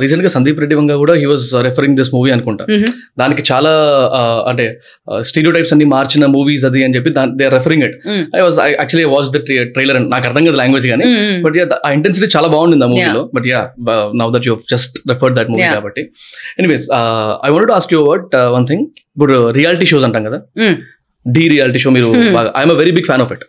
[0.03, 2.65] రీసెంట్గా సందీప్ రెడ్డి వంగ కూడా he was referring this movie అనుకుంటా.
[3.21, 3.73] దానికి చాలా
[4.51, 4.67] అంటే
[5.31, 7.97] స్టీరియో టైప్స్ అన్ని మార్చిన మూవీస్ అది అని చెప్పి they referring it.
[8.39, 9.41] I was actually watch the
[9.77, 11.09] trailer నాకు అర్థం కదా లాంగ్వేజ్ కానీ
[11.47, 13.63] బట్ యా ఆ ఇంటెన్సిటీ చాలా బాగుండింది ఆ మూవీలో but ya
[14.23, 15.67] now that you just referred that movie.
[15.79, 16.05] కాబట్టి.
[16.63, 16.87] Anyways
[17.49, 18.85] I want ask you about one thing
[19.15, 20.41] ఇప్పుడు రియాలిటీ షోస్ అంటాం కదా.
[21.27, 22.11] డి రియాలిటీ షో మీరు
[22.61, 23.43] I'm very big fan of it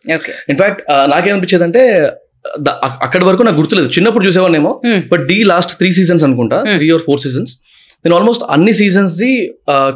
[0.54, 0.82] in fact
[1.14, 1.84] నాకేమనిపించేది అంటే
[3.06, 3.90] అక్కడి వరకు నాకు గుర్తులేదు.
[3.98, 4.72] చిన్నప్పుడు చూసేవాడినేమో
[5.12, 6.60] but the last three seasons అనుకుంటా.
[6.78, 7.54] త్రీ ఆర్ ఫోర్ సీజన్స్
[8.06, 9.32] నేను ఆల్మోస్ట్ అన్ని సీజన్స్ ది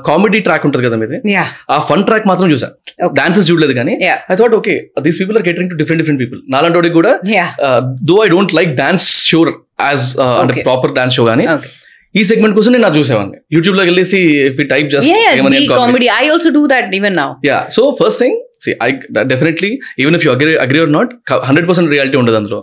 [0.10, 1.18] కామెడీ ట్రాక్ ఉంటుంది కదా మీది.
[1.36, 1.46] యా.
[1.74, 2.68] ఆ ఫన్ ట్రాక్ మాత్రం చూసా.
[3.20, 3.94] డాన్సెస్ చూడలేదు కానీ.
[4.32, 4.76] I thought okay
[5.06, 7.14] these people are catering to different different people నాలాంటి వాడికి కూడా
[8.12, 9.40] though I don't like dance show
[9.88, 10.06] as
[10.44, 10.62] అంటే.
[10.70, 11.48] ప్రాపర్ డాన్స్ షో కానీ
[12.16, 13.38] ఈ సెగ్మెంట్ కోసం నేను చూసేవాడిని.
[13.56, 15.12] యూట్యూబ్లోకి వెళ్ళేసి if type just
[15.80, 18.38] comedy I also do that even now ya so first thing
[18.86, 18.90] I
[19.32, 19.72] definitely
[20.04, 21.12] even if you agree agree or not
[21.50, 22.62] hundred percent reality ఉండదు అందులో.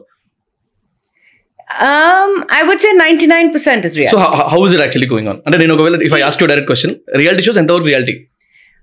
[1.85, 4.11] Um i would say 99% is real.
[4.12, 4.18] So
[4.52, 6.92] how is it actually going on అంటే నేను ఒకవేళ if I ask you direct question
[7.20, 8.14] reality shows ఎంతవరకు reality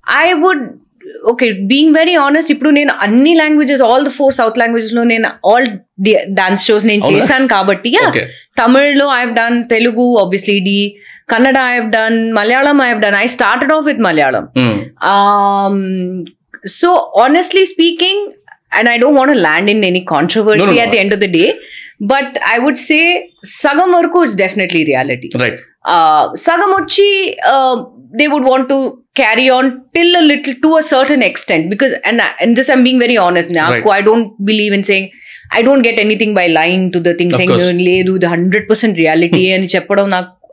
[0.07, 0.63] I would
[1.31, 5.67] okay being very honest ఇప్పుడు నేను అన్ని languages all the four south లాంగ్వేజెస్లో నేను all
[6.39, 7.03] dance shows నేను?
[7.13, 7.91] చేశాను కాబట్టి
[8.61, 10.77] తమిళ్ళో I have done Telugu obviously the
[11.33, 14.45] Kannada I have done Malayalam I have done I started off with Malayalam.
[16.65, 18.33] So, honestly speaking,
[18.71, 21.13] and I don't want to land in any controversy no, no, no, at the end
[21.13, 21.59] of the day,
[21.99, 25.29] but I would say Sagamurku is definitely reality.
[25.35, 25.59] Right.
[25.83, 31.21] Uh, Sagamochi, uh, they would want to carry on till a little to a certain
[31.21, 33.87] extent because, and, and this I'm being very honest now, right.
[33.87, 35.11] I don't believe in saying.
[35.51, 38.97] I don't get anything by lying to the thing of saying do the hundred percent
[38.97, 39.63] reality hmm.
[39.63, 39.71] and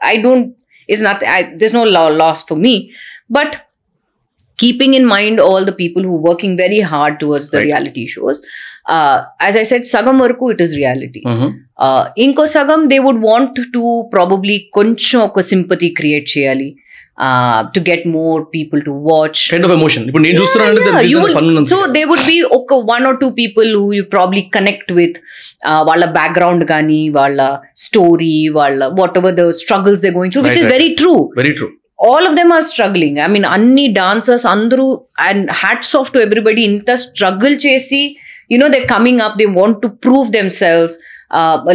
[0.01, 0.57] I don't.
[0.88, 1.23] It's not.
[1.23, 2.95] I, there's no law loss for me,
[3.29, 3.66] but
[4.60, 7.68] keeping in mind all the people who are working very hard towards the Right.
[7.68, 8.38] reality shows
[8.96, 9.16] uh,
[9.48, 11.50] as i said sagam varaku it is reality Mhm.
[11.86, 13.84] uh, ఇంకో సగం they would want to
[14.14, 16.70] probably కొంచెం ఒక sympathy create చేయాలి
[17.76, 20.92] to get more people to watch kind of emotion ఇప్పుడు నేను చూస్తున్నానంటే
[21.38, 25.18] fun so they would be ఒక one or two people who you probably connect with
[25.90, 27.42] వాళ్ళ background కానీ వాళ్ళ
[27.88, 30.78] story వాళ్ళ whatever the struggles they going through which Right, is right.
[30.78, 34.87] Very true very true All of them are struggling I mean అన్ని dancers అందరూ
[35.29, 38.01] and hats off to everybody ఇంత struggle చేసి
[38.53, 40.29] you know they coming up they want to prove
[40.63, 40.97] themselves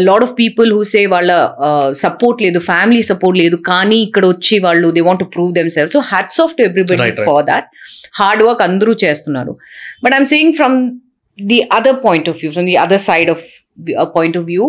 [0.10, 1.32] lot of people who say వాళ్ళ
[1.92, 6.02] support లేదు family support లేదు కానీ ఇక్కడ వచ్చి వాళ్ళు they want to prove themself so
[6.12, 7.12] hats off to everybody.
[7.28, 7.68] For that
[8.20, 9.56] hard work అందరూ చేస్తున్నారు.
[10.06, 10.78] But I'm saying from
[11.40, 13.44] the other point of view from the other side of
[14.16, 14.66] point of view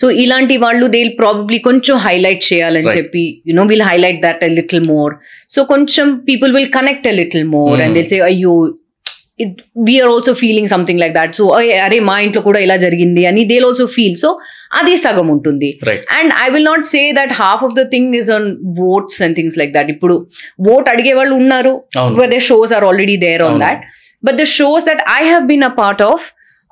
[0.00, 2.90] so ఇలాంటి వాళ్ళు they probably కొంచెం highlight చేయాలని.
[2.98, 5.14] చెప్పి you know will highlight that a little more
[5.54, 7.80] so కొంచెం people will connect a little more.
[7.86, 8.54] And say అయ్యో
[9.44, 9.58] it
[9.88, 11.44] we're also feeling something like that so
[11.84, 14.30] అరే మా ఇంట్లో కూడా ఇలా జరిగింది అని దే ఆల్సో ఫీల్ సో
[14.80, 15.70] అది సగం ఉంటుంది.
[16.18, 18.48] And I will not say that half of the thing is on
[18.90, 20.16] votes and things like that ఇప్పుడు
[20.74, 21.72] ఓట్ అడిగే వాళ్ళు ఉన్నారు.
[22.02, 22.16] అవును.
[22.20, 23.64] Where the shows are already there on అవును.
[23.64, 23.80] that.
[24.28, 26.20] But the shows that I have been a part of,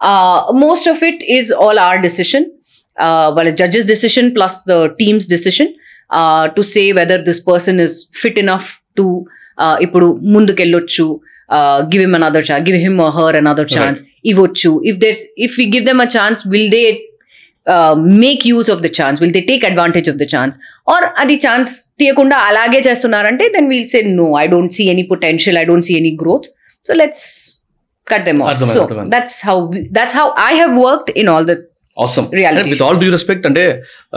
[0.01, 1.19] uh, most of it
[2.99, 3.29] Uh,
[3.61, 5.69] judge's decision plus the team's decision
[6.11, 8.69] uh, to say whether this person is fit enough
[9.01, 9.05] to
[9.85, 11.05] ఇప్పుడు ముందుకెళ్ళొచ్చు
[11.93, 14.01] give him another chance give him her another chance
[14.33, 14.71] ఇవ్వచ్చు.
[14.91, 16.83] If there if we give them a chance will they
[18.25, 20.55] make use of the chance will they take advantage of the chance
[20.95, 21.71] or అది chance
[22.03, 25.97] తీయకుండా అలాగే చేస్తున్నారంటే then will say no I don't see any potential I don't see
[26.01, 26.47] any growth
[26.87, 27.27] so let's
[28.07, 28.85] cut them off so.
[29.17, 29.57] That's how
[29.99, 31.57] that's how I have worked in all the
[31.99, 32.27] అవసరం
[32.73, 33.65] with all due respect అంటే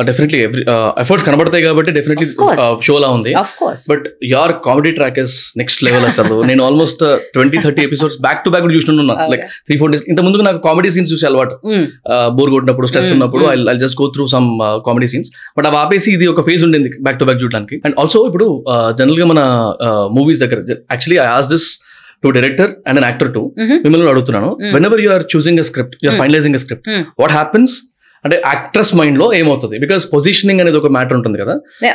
[0.10, 0.64] definitely every
[1.04, 2.28] efforts కనబడతాయి కాబట్టి definitely.
[2.88, 3.32] షోలా ఉంది.
[3.42, 6.36] Of course but యార్ comedy track is next level అసలు.
[6.52, 7.04] నేను almost
[7.36, 9.30] twenty thirty episodes back to back చూస్తున్నాను Okay.
[9.32, 11.56] Like three four days ఇంత ముందు నాకు కామెడీ సీన్స్ చూసే అలవాటు.
[12.38, 13.70] బోర్ కొట్టినప్పుడు స్ట్రెస్ Mm, ఉన్నప్పుడు mm.
[13.72, 14.48] I just go through some
[14.88, 17.76] comedy scenes but అవి ఆపేసి ఇది ఒక ఫేజ్ ఉండింది బ్యాక్ టు బ్యాక్ చూడడానికి.
[17.86, 18.48] అండ్ ఆల్సో ఇప్పుడు
[19.00, 19.42] జనరల్గా మన
[20.18, 20.60] మూవీస్ దగ్గర
[20.94, 21.68] actually I ask this
[22.24, 23.42] to director and an actor too.
[23.86, 24.50] మిమ్మల్ని అడుగుతున్నాను.
[24.90, 26.20] Whenever you are choosing a script you're.
[26.22, 26.90] Finalising a script.
[27.22, 27.76] What happens
[28.26, 29.76] అంటే యాక్ట్రెస్ మైండ్లో ఏమవుతుంది?
[29.84, 31.54] బికాస్ పొజిషనింగ్ అనేది ఒక మ్యాటర్ ఉంటుంది కదా.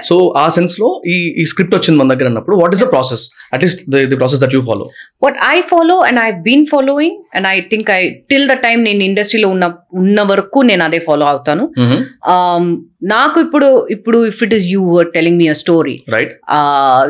[0.08, 3.24] సో ఆ సెన్స్లో ఈ ఈ స్క్రిప్ట్ వచ్చింది మన దగ్గర అన్నప్పుడు what is the process
[3.56, 4.86] at least the process that you follow
[5.24, 9.02] what I follow and I've been following and I think I till the time నేను
[9.10, 9.66] ఇండస్ట్రీలో ఉన్న
[10.02, 11.64] ఉన్న వరకు నేను అదే ఫాలో అవుతాను.
[12.34, 12.64] Um,
[13.12, 16.32] నాకు ఇప్పుడు ఇప్పుడు if it is you were telling me a story right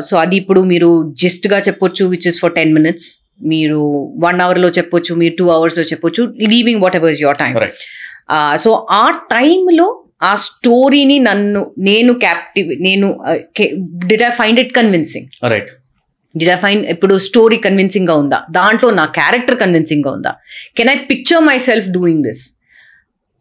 [0.07, 0.89] so అది ఇప్పుడు మీరు
[1.23, 3.07] జస్ట్గా చెప్పొచ్చు which is for ten minutes
[3.51, 3.79] మీరు
[4.25, 6.21] వన్ అవర్లో చెప్పొచ్చు మీరు టూ అవర్స్లో చెప్పొచ్చు
[6.53, 7.81] leaving whatever is your time right
[8.57, 9.87] so ఆ టైంలో
[10.23, 13.07] ఆ స్టోరీని నన్ను నేను క్యాప్టివ్ నేను
[14.11, 15.69] did I find it convincing right
[16.35, 18.45] did I find ఇప్పుడు స్టోరీ కన్విన్సింగ్గా ఉందా?
[18.51, 20.31] దాంట్లో నా క్యారెక్టర్ కన్విన్సింగ్గా ఉందా?
[20.77, 22.43] Can I picture myself doing this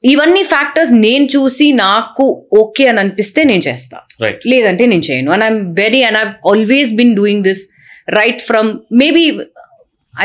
[0.05, 3.99] ఇవన్నీ ఫ్యాక్టర్స్ నేను చూసి నాకు ఓకే అని అనిపిస్తే నేను చేస్తా.
[4.47, 5.31] లేదంటే నేను చేయను.
[5.33, 7.63] And I'm very and I always been doing this
[8.09, 9.25] right from maybe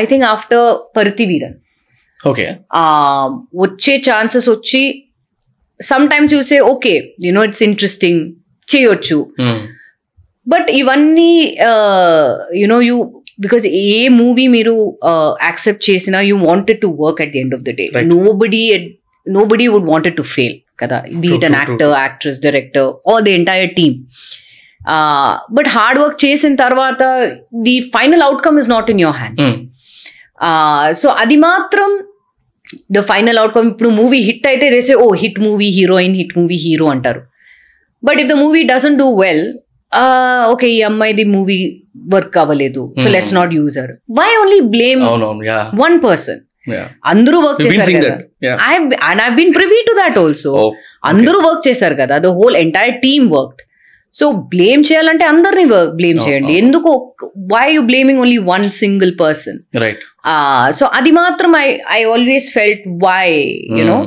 [0.02, 0.66] I think after
[1.26, 1.56] Paruthiveeran
[2.30, 2.46] okay
[3.64, 4.82] వచ్చే ఛాన్సెస్ వచ్చి
[5.80, 6.94] సమ్ టైమ్స్ చూసే okay
[7.28, 8.22] you know it's interesting
[8.68, 9.18] చేయొచ్చు.
[10.48, 11.32] బట్ ఇవన్నీ
[12.62, 12.98] you know you
[13.46, 14.76] because a movie మీరు
[15.48, 17.86] accept చేసినా you wanted to work at the end of the day.
[18.42, 18.64] Nobody
[19.52, 21.00] nobody would wanted to fail కదా.
[21.24, 23.96] Be it an actor actress director or the entire team
[25.58, 27.02] but hard work చేసిన తర్వాత
[27.68, 29.52] the final outcome is not in your hands
[31.02, 31.90] so అది మాత్రం
[32.92, 36.88] the final outcome ఇప్పుడు movie hit అయితే దేసే ఓ hit movie heroine hit movie hero
[36.88, 37.22] అంటారు.
[38.04, 39.44] But if the movie doesn't do well
[40.52, 41.58] okay ఈ అమ్మాయిది movie
[42.14, 43.08] work అవ్వలేదు so.
[43.10, 45.02] Let's not user why only blame
[45.82, 46.42] one person
[47.12, 48.16] అందరూ work been చేశారు కదా.
[48.66, 48.74] I
[49.10, 50.70] and I been privy to that also Oh,
[51.04, 53.62] అందరూ work చేశారు కదా the whole entire team work
[54.14, 55.66] so blame చేయాలంటే అందరినీ
[56.00, 56.54] బ్లేమ్ Oh, చేయండి.
[56.54, 56.60] oh.
[56.64, 56.92] ఎందుకు?
[57.54, 60.02] Why you blaming only one single person right
[60.80, 63.28] so అది మాత్రం I I always felt why
[63.80, 63.98] you know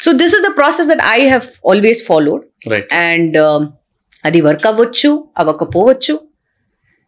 [0.00, 2.44] so this is the process that I have always followed
[3.06, 3.38] and
[4.24, 6.14] అది work అవ్వచ్చు అవ్వకపోవచ్చు.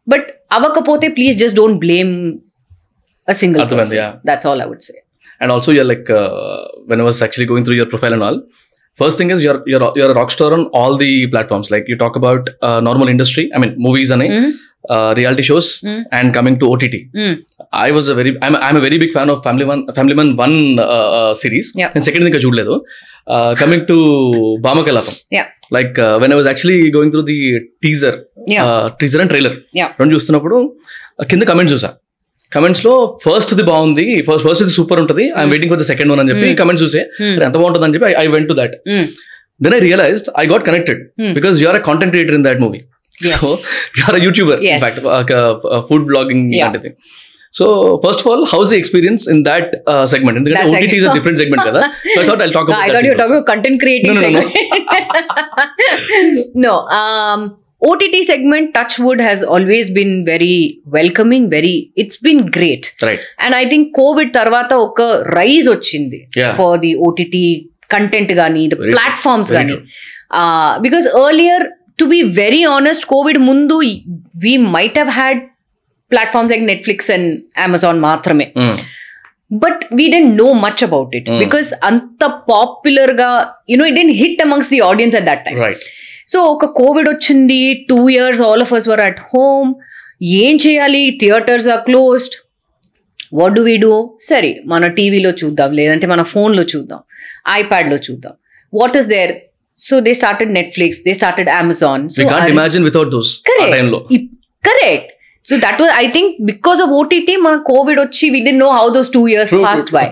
[0.06, 2.12] But అవ్వకపోతే please just don't blame
[3.28, 3.62] a single.
[4.26, 4.94] That's all I would say
[5.40, 8.14] and also you're like uh, when i was actually going through your profile
[10.80, 14.22] all the platforms like you talk about uh, normal industry i mean movies and
[14.94, 16.00] uh, reality shows Mm.
[16.16, 16.84] and coming to ott
[17.72, 20.36] i was a very i'm, I'm a very big fan of family one family man
[20.46, 21.90] one uh, uh, series Yeah.
[21.94, 22.74] and second ఇంకా చూడలేదు
[23.62, 23.96] coming to
[25.36, 25.46] Yeah.
[25.76, 27.36] Like when I was actually going through the
[27.84, 28.16] teaser.
[29.00, 29.56] Teaser and trailer.
[30.00, 30.56] రెండు చూస్తున్నప్పుడు
[31.20, 31.90] uh, కింద comments చూసా
[32.54, 32.92] కమెంట్స్లో
[33.24, 35.24] first the బాగుంది first first ఇది super ఉంటుంది.
[35.36, 36.48] I'm waiting for the second one అని చెప్పి.
[36.60, 38.74] కమెంట్స్ చూసే "అరే, ఎంత బాగుంటుంది అని చెప్పి I went to that
[39.60, 41.00] then I realised I got connected.
[41.34, 42.80] Because you're a content creator in that movie.
[43.34, 43.48] So
[43.98, 44.72] you're YouTuber Yes.
[44.72, 45.00] In fact
[45.90, 46.46] food blogging.
[46.62, 46.90] లాంటిది
[47.54, 47.64] so
[48.04, 49.72] first of all how's the experience in that
[50.12, 51.80] segment ఎందుకంటే OTT is a different segment కదా?
[52.06, 54.40] So I thought I talk I thought you were
[57.84, 60.56] OTT segment, Touchwood has always been very
[60.88, 62.84] welcoming, very, it's been great.
[63.06, 65.00] Right and I think Covid తర్వాత ఒక
[65.38, 66.52] rise వచ్చింది Yeah.
[66.60, 67.44] For the OTT
[67.90, 68.76] content కానీ the.
[68.94, 69.76] Platforms Very కానీ
[70.86, 71.64] because earlier
[71.98, 73.76] to be very honest Covid ముందు
[74.44, 75.40] we might have had
[76.10, 77.28] platforms like Netflix and
[77.66, 78.46] Amazon మాత్రమే
[79.62, 81.28] but we didn't know much about it.
[81.44, 83.30] Because అంత పాపులర్గా
[83.72, 85.58] you know it didn't hit amongst the audience at that time
[86.28, 89.68] so ఒక Covid వచ్చింది two years all of us were at home
[90.42, 91.02] ఏం చేయాలి?
[91.22, 92.36] Theatres are closed
[93.32, 97.00] what do we do సరే మన టీవీలో చూద్దాం లేదంటే మన ఫోన్లో చూద్దాం
[97.54, 98.34] ఐప్యాడ్లో చూద్దాం.
[98.72, 99.32] What is there
[99.78, 102.02] so they started Netflix they started Amazon
[102.54, 103.32] imagine without those
[104.64, 105.10] correct
[105.48, 108.86] so that was I think because of OTT మన కోవిడ్ వచ్చి we D know how
[108.88, 110.06] those two years passed by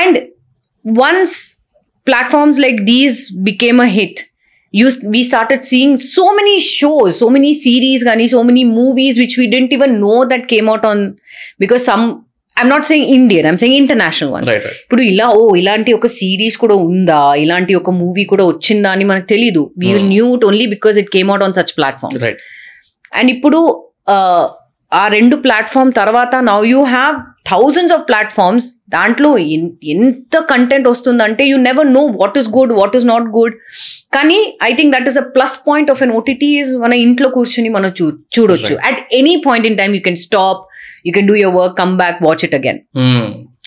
[0.00, 0.18] and
[0.84, 1.36] once
[2.06, 4.20] platforms like these became a hit
[4.74, 9.36] you we started seeing so many shows so many series కానీ so many movies which
[9.38, 11.02] we didn't even know that came out on
[11.60, 12.04] because some
[12.56, 14.44] I'm not saying Indian I'm saying international one
[14.84, 17.34] ఇప్పుడు ఇలా ఓ ఇలాంటి ఒక series కూడా ఉందా?
[17.34, 19.70] ఇలాంటి ఒక movie కూడా వచ్చిందా అని మనకు తెలీదు.
[19.78, 22.14] We knew it only because it came out on such platform
[23.12, 23.60] and ఇప్పుడు
[24.92, 31.56] ఆ రెండు ప్లాట్ఫామ్ తర్వాత now you have thousands of platforms దాంట్లో ఎంత కంటెంట్ వస్తుందంటే you
[31.56, 33.54] never know what is good what is not good
[34.12, 37.68] కానీ I think that is a plus point of an OTT is మన ఇంట్లో కూర్చుని
[37.68, 38.06] మనం చూ
[38.38, 38.76] చూడొచ్చు.
[38.76, 40.60] At any point in time you can stop
[41.06, 42.80] you can do your work come back watch it again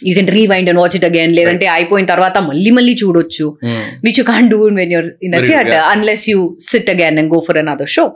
[0.07, 3.57] you can rewind and watch it again లేదంటే అయిపోయిన తర్వాత మళ్ళీ మళ్ళీ చూడొచ్చు.
[4.05, 5.93] Which you can't do when you're in a Very theater true, yeah.
[5.95, 8.07] unless you sit again and go for another show.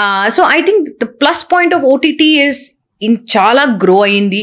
[0.00, 1.40] Uh, so I think the plus
[3.06, 4.42] in chala grow అయింది.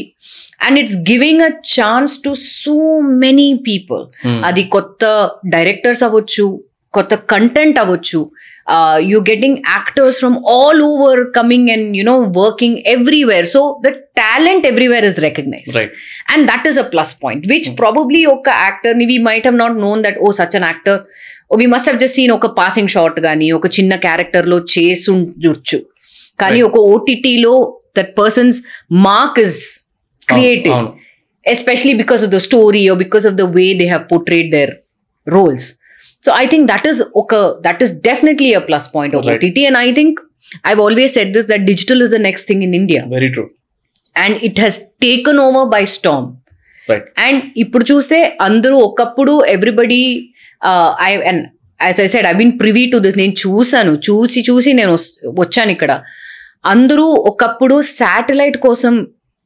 [0.66, 2.30] And it's giving a chance to
[2.62, 2.74] so
[3.22, 4.02] many people.
[4.48, 5.04] అది కొత్త
[5.54, 6.44] directors అవ్వచ్చు
[6.94, 8.20] కొత్త content అవ్వచ్చు.
[9.12, 15.06] You getting actors from all over coming and you know working everywhere so the talent everywhere
[15.10, 15.94] is recognised right
[16.34, 20.02] and that is a plus point which probably ఒక యాక్టర్ని we might have not known
[20.06, 21.00] that oh such an actor
[21.62, 25.80] we must have just seen ఒక passing shot కానీ ఒక చిన్న క్యారెక్టర్లో చేసుండొచ్చు
[26.42, 26.60] కానీ.
[26.70, 27.54] ఒక ఓటీటీలో
[27.95, 28.57] That person's
[29.05, 29.59] mark is
[30.27, 30.93] creative అవును
[31.45, 34.69] especially because of the story or because of the way they have portrayed their
[35.27, 35.63] roles.
[36.23, 39.35] So I think that is okay, that is definitely a plus point of Right.
[39.39, 39.57] OTT.
[39.65, 40.13] And I think
[40.63, 43.01] I've always said this that digital is the next thing in India.
[43.13, 43.43] Very true
[44.15, 46.25] And it has taken over by storm.
[46.87, 50.01] Right and ఇప్పుడు చూస్తే అందరూ ఒకప్పుడు everybody
[51.01, 51.43] I and
[51.79, 55.71] as I said I been privy to this నేను చూసాను చూసి చూసి నేను వస్- వచ్చాను
[55.71, 55.91] ఇక్కడ
[56.64, 58.94] అందరూ ఒకప్పుడు శాటిలైట్ కోసం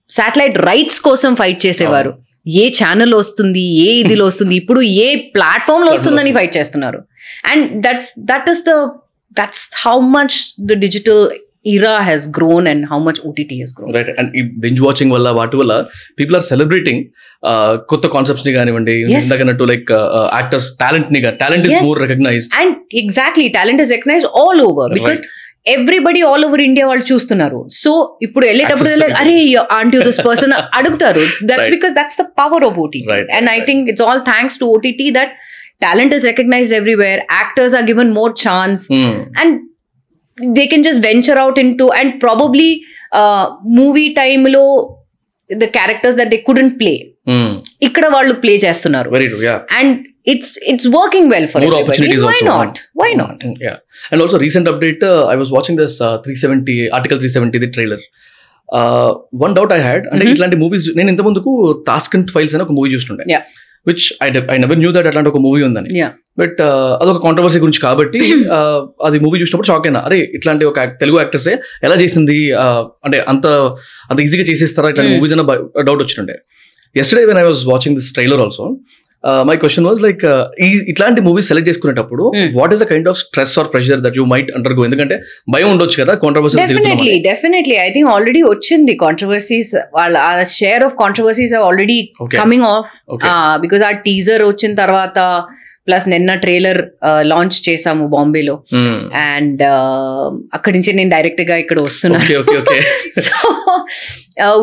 [0.09, 2.11] శాటిలైట్ రైట్స్ కోసం ఫైట్ చేసేవారు.
[2.63, 6.99] ఏ ఛానల్ వస్తుంది ఏ ఇదిలో వస్తుంది ఇప్పుడు ఏ ప్లాట్ఫామ్లో వస్తుందని ఫైట్ చేస్తున్నారు.
[7.53, 8.75] And that's that is the
[9.37, 10.37] that's how much
[10.71, 11.23] the digital
[11.73, 15.29] era has grown and how much OTT has grown right and ఈ బింజ్ వాచింగ్ వల్ల
[15.39, 15.75] వాటి వల్ల
[16.19, 17.01] పీపుల్ ఆర్ సెలబ్రేటింగ్
[17.93, 19.23] కొత్త కాన్సెప్ట్స్ని కానివ్వండి Yes.
[19.23, 19.91] ఇందాకన్నట్టు లైక్
[20.39, 21.75] యాక్టర్స్ టాలెంట్ని talent is.
[21.89, 25.23] More recognised and exactly talent is recognise all over because
[25.73, 27.61] everybody all over India వాళ్ళు చూస్తున్నారు.
[27.83, 27.91] సో
[28.27, 29.37] ఇప్పుడు వెళ్ళేటప్పుడు అరే
[29.79, 31.23] ఆంటీ దిస్ పర్సన్ అడుగుతారు.
[31.51, 31.69] That's.
[31.75, 33.59] Because that's the power of OTT and I.
[33.69, 35.33] Think it's all thanks to OTT that
[35.85, 38.85] talent is recognised everywhere actors are given more chance
[39.43, 39.55] and
[40.59, 42.71] they can just venture out into and probably
[43.81, 44.65] movie టైంలో
[45.51, 46.95] the characters that they couldn't play
[47.89, 49.09] ఇక్కడ వాళ్ళు play చేస్తున్నారు.
[49.81, 49.95] And
[50.27, 52.53] it's it's working well for More opportunities why also.
[52.53, 53.79] Not why not Yeah.
[54.13, 58.01] And also recent update, uh, I was watching this uh, 370, Article 370, the trailer.
[58.69, 59.11] Uh,
[59.45, 60.33] one doubt I had, అంటే Mhm.
[60.35, 61.51] ఇట్లాంటి movies నేను ఇంత ముందుకు
[61.91, 63.45] టాస్కంట్ files అని ఒక movie చూస్తుండే Yeah.
[63.87, 66.13] Which I I never knew that అట్లాంటి ఒక మూవీ ఉందని Yeah.
[66.41, 66.61] బట్
[67.03, 68.21] అదొక కాంట్రవర్సీ గురించి కాబట్టి
[68.57, 71.51] uh, అది మూవీ చూసినప్పుడు షాక్ అయినా అరే ఇట్లాంటి ఒక తెలుగు యాక్టర్స్
[71.89, 73.47] ఎలా చేసింది uh, అంటే అంత
[74.11, 75.21] అంత ఈజీగా చేసేస్తారా ఇట్లాంటి Hmm.
[75.21, 75.47] మూవీస్ అన్న
[75.91, 76.37] డౌట్ వచ్చిండే
[76.97, 78.65] yesterday when I was watching this trailer also
[79.49, 80.23] my question was like
[80.67, 82.25] ఈ ఇట్లాంటి మూవీస్ సెలెక్ట్ చేసుకునేటప్పుడు.
[82.59, 85.19] What is the kind of stress or pressure that you might undergo ఎందుకంటే
[85.55, 90.17] భయం ఉండొచ్చు కదా controversy definitely definitely I think already వచ్చింది controversies వాళ్ళ
[90.59, 91.99] share of controversies already.
[92.41, 92.91] Coming of
[93.65, 95.19] because ఆ టీజర్ వచ్చిన తర్వాత
[95.89, 96.81] ప్లస్ నిన్న ట్రైలర్
[97.31, 98.55] లాంచ్ చేసాము బాంబేలో.
[99.31, 99.63] అండ్
[100.57, 102.25] అక్కడి నుంచి నేను డైరెక్ట్గా ఇక్కడ వస్తున్నాను
[103.27, 103.37] so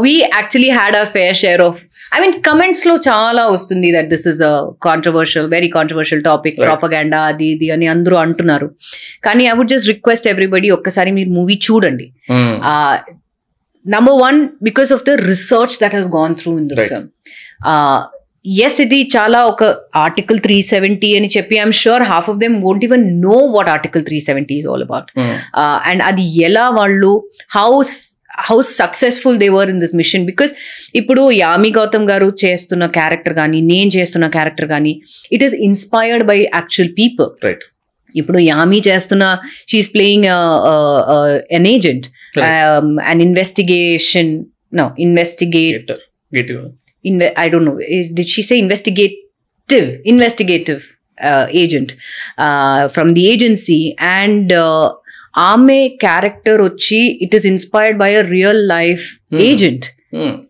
[0.03, 1.79] we actually had a fair share of
[2.15, 4.53] I mean కమెంట్స్లో చాలా వస్తుంది that this is a
[4.88, 6.57] controversial very controversial topic.
[6.65, 8.67] Propaganda అది ఇది అని అందరూ అంటున్నారు.
[9.27, 12.07] కానీ I would just request everybody ఒక్కసారి మీరు మూవీ చూడండి.
[13.86, 16.75] Number one because of the research that has gone through in the.
[16.81, 17.07] Film
[18.45, 19.63] yes ఇది చాలా ఒక
[19.95, 24.04] ఆర్టికల్ త్రీ సెవెంటీ అని చెప్పి I'm sure half of them won't even know what article
[24.04, 25.10] three seventy is all about
[25.89, 27.12] and అది ఎలా వాళ్ళు
[27.58, 27.69] how
[28.49, 30.51] how successful they were in this mission because
[30.95, 34.93] ఇప్పుడు యామి గౌతమ్ గారు చేస్తున్న క్యారెక్టర్ కానీ నేను చేస్తున్న క్యారెక్టర్ కానీ
[35.32, 37.65] it is inspired by actual people right
[38.12, 39.23] ఇప్పుడు యామి చేస్తున్న
[39.69, 40.27] she's playing
[41.51, 42.08] an agent
[43.12, 44.32] on investigation
[44.73, 45.91] no investigate
[46.34, 46.49] gate
[47.06, 51.96] inve- I don't know, eh, did she say investigative, investigative uh, agent
[52.38, 53.96] uh, from the agency?
[53.98, 54.96] And uh,
[55.38, 59.40] Ame character Ochi, it is inspired by a real life mm.
[59.40, 59.94] agent.
[60.12, 60.48] Mm.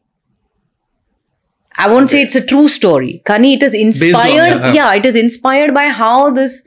[1.75, 2.17] I won't okay.
[2.17, 3.21] say it's a true story.
[3.25, 4.53] Kani, it is inspired.
[4.53, 6.63] On, yeah, yeah, it is inspired by how this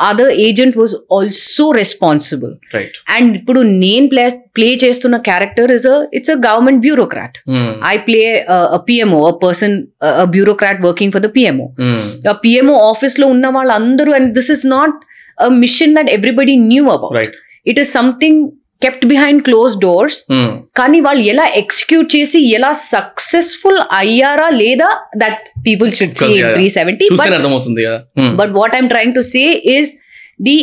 [0.00, 6.30] other agent was also responsible right and ఇప్పుడు నేను play play చేస్తున్న character is it's
[6.30, 7.36] a government bureaucrat
[7.82, 11.66] I play a, a PMO, a person, a, a bureaucrat working for the PMO.
[12.26, 14.96] A PMO ఆఫీస్లో ఉన్న వాళ్ళందరూ and this is not
[15.38, 17.12] a mission that everybody knew about.
[17.12, 17.78] Right It
[18.84, 20.16] kept behind closed doors.
[20.78, 24.88] కానీ వాళ్ళు ఎలా execute చేసి ఎలా successful అయ్యారా లేదా
[25.22, 26.26] that people should see.
[26.56, 27.06] Three seventy.
[28.40, 29.44] But what I'm trying to say
[29.76, 29.92] is
[30.48, 30.58] the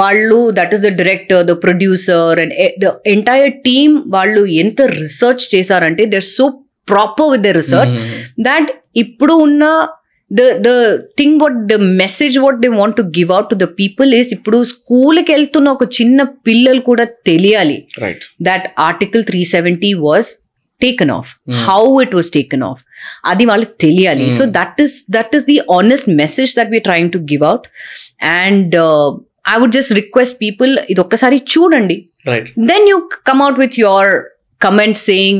[0.00, 2.52] వాళ్ళు that is the director the producer and
[2.84, 6.46] the entire team వాళ్ళు ఎంత రీసెర్చ్ చేశారంటే they so
[6.88, 7.96] proper with the research.
[8.48, 8.70] That
[9.04, 9.64] ఇప్పుడు ఉన్న
[10.30, 10.70] the the
[11.20, 14.58] thing what the message what they want to give out to the people is ఇప్పుడు
[14.72, 17.78] స్కూల్కి వెళ్తున్న ఒక చిన్న పిల్లలు కూడా తెలియాలి
[18.48, 20.26] that article 370 was
[20.80, 21.56] taken off Hmm.
[21.66, 22.78] how it was taken off
[23.30, 24.36] adi వాళ్ళకి తెలియాలి Hmm.
[24.38, 27.64] so that is that is the honest message that we're trying to give out
[28.42, 29.08] and uh,
[29.52, 31.98] i would just request people ఇది ఒక్కసారి చూడండి
[32.90, 32.98] you
[33.30, 34.04] come out with your
[34.60, 35.38] comments saying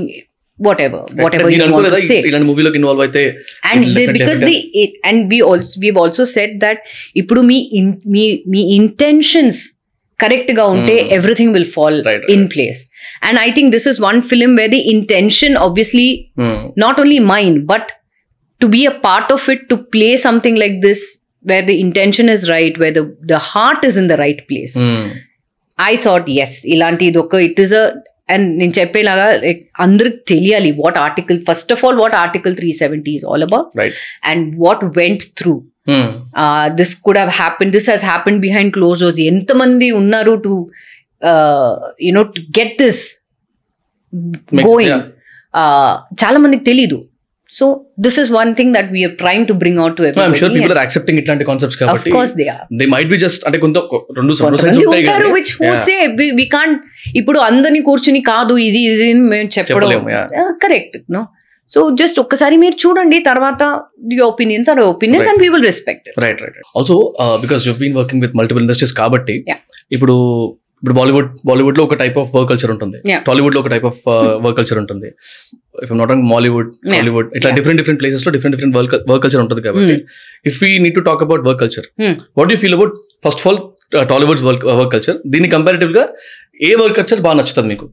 [0.61, 2.19] whatever whatever you want to say.
[2.29, 3.23] ఇలాంటి మూవీలోకి involve అయితే
[3.71, 6.79] and It'll the, definitely because have the it, and we also we've also said that
[7.21, 9.59] ఇప్పుడు మీ in, me me intentions
[10.21, 11.15] కరెక్ట్గా ఉంటే Hmm.
[11.19, 12.81] Everything will fall Right, in place
[13.29, 16.09] and I think this is one film where the intention obviously
[16.85, 17.89] not only mind but
[18.61, 21.05] to be a part of it to play something like this
[21.45, 24.77] where the intention is right where the the heart is in the right place
[25.79, 27.85] I thought yes ఇలాంటి ఇది ఒక it is a
[28.35, 29.27] and నేను చెప్పేలాగా
[29.81, 33.69] అందరికి తెలియాలి what article first of all what article three seventy is all about
[34.31, 35.55] and what went through
[36.81, 40.55] this could have happen this has happen behind close doors ఎంతమంది ఉన్నారు to
[42.09, 43.05] you know to get this
[44.69, 45.03] going.
[46.23, 46.99] చాలా మందికి తెలీదు.
[47.53, 47.67] So
[48.05, 50.81] this is one thing that we are trying to bring out to I'm sure people are
[50.83, 53.79] accepting ఇట్లాంటి concepts of కాబట్టి course they are they might be just అంటే కొంత
[54.19, 55.73] రెండు కొంతమంది ఉంటాయి కానీ- which who.
[55.87, 55.97] Say
[56.39, 56.79] we can't
[57.17, 60.07] ఇప్పుడు అందరిని కూర్చుని కాదు ఇది ఇది మేము చెప్పడం.
[60.63, 61.23] కరెక్ట్ నో
[61.69, 63.63] సో జస్ట్ ఒక్కసారి మీరు చూడండి తర్వాత
[64.13, 65.29] your opinions are opinions.
[65.31, 66.97] And P will respect right right also
[67.43, 69.37] because you been working with multiple industries కాబట్టి.
[69.93, 70.17] ఇప్పుడు
[70.83, 72.99] ఇప్పుడు బాలీవుడ్ బాలీవుడ్లో ఒక టైప్ ఆఫ్ వర్క్ కల్చర్ ఉంటుంది.
[73.27, 73.99] టాలీవుడ్లో ఒక టైప్ ఆఫ్
[74.45, 75.09] వర్క్ కల్చర్ ఉంటుంది
[75.85, 76.95] if not Mollywood Yeah.
[76.99, 77.51] Hollywood ఇట్లా.
[77.59, 79.97] డిఫరెంట్ డిఫరెంట్ ప్లేసెస్లో different different work work culture ఉంటుంది కాబట్టి
[80.51, 81.87] if we need to talk about work culture.
[82.39, 82.95] What you feel about
[83.27, 83.61] first of all
[84.13, 86.05] Tollywood's work work culture దీన్ని కంపారిటివ్గా
[86.69, 87.87] ఏ work culture బాగా నచ్చుతుంది మీకు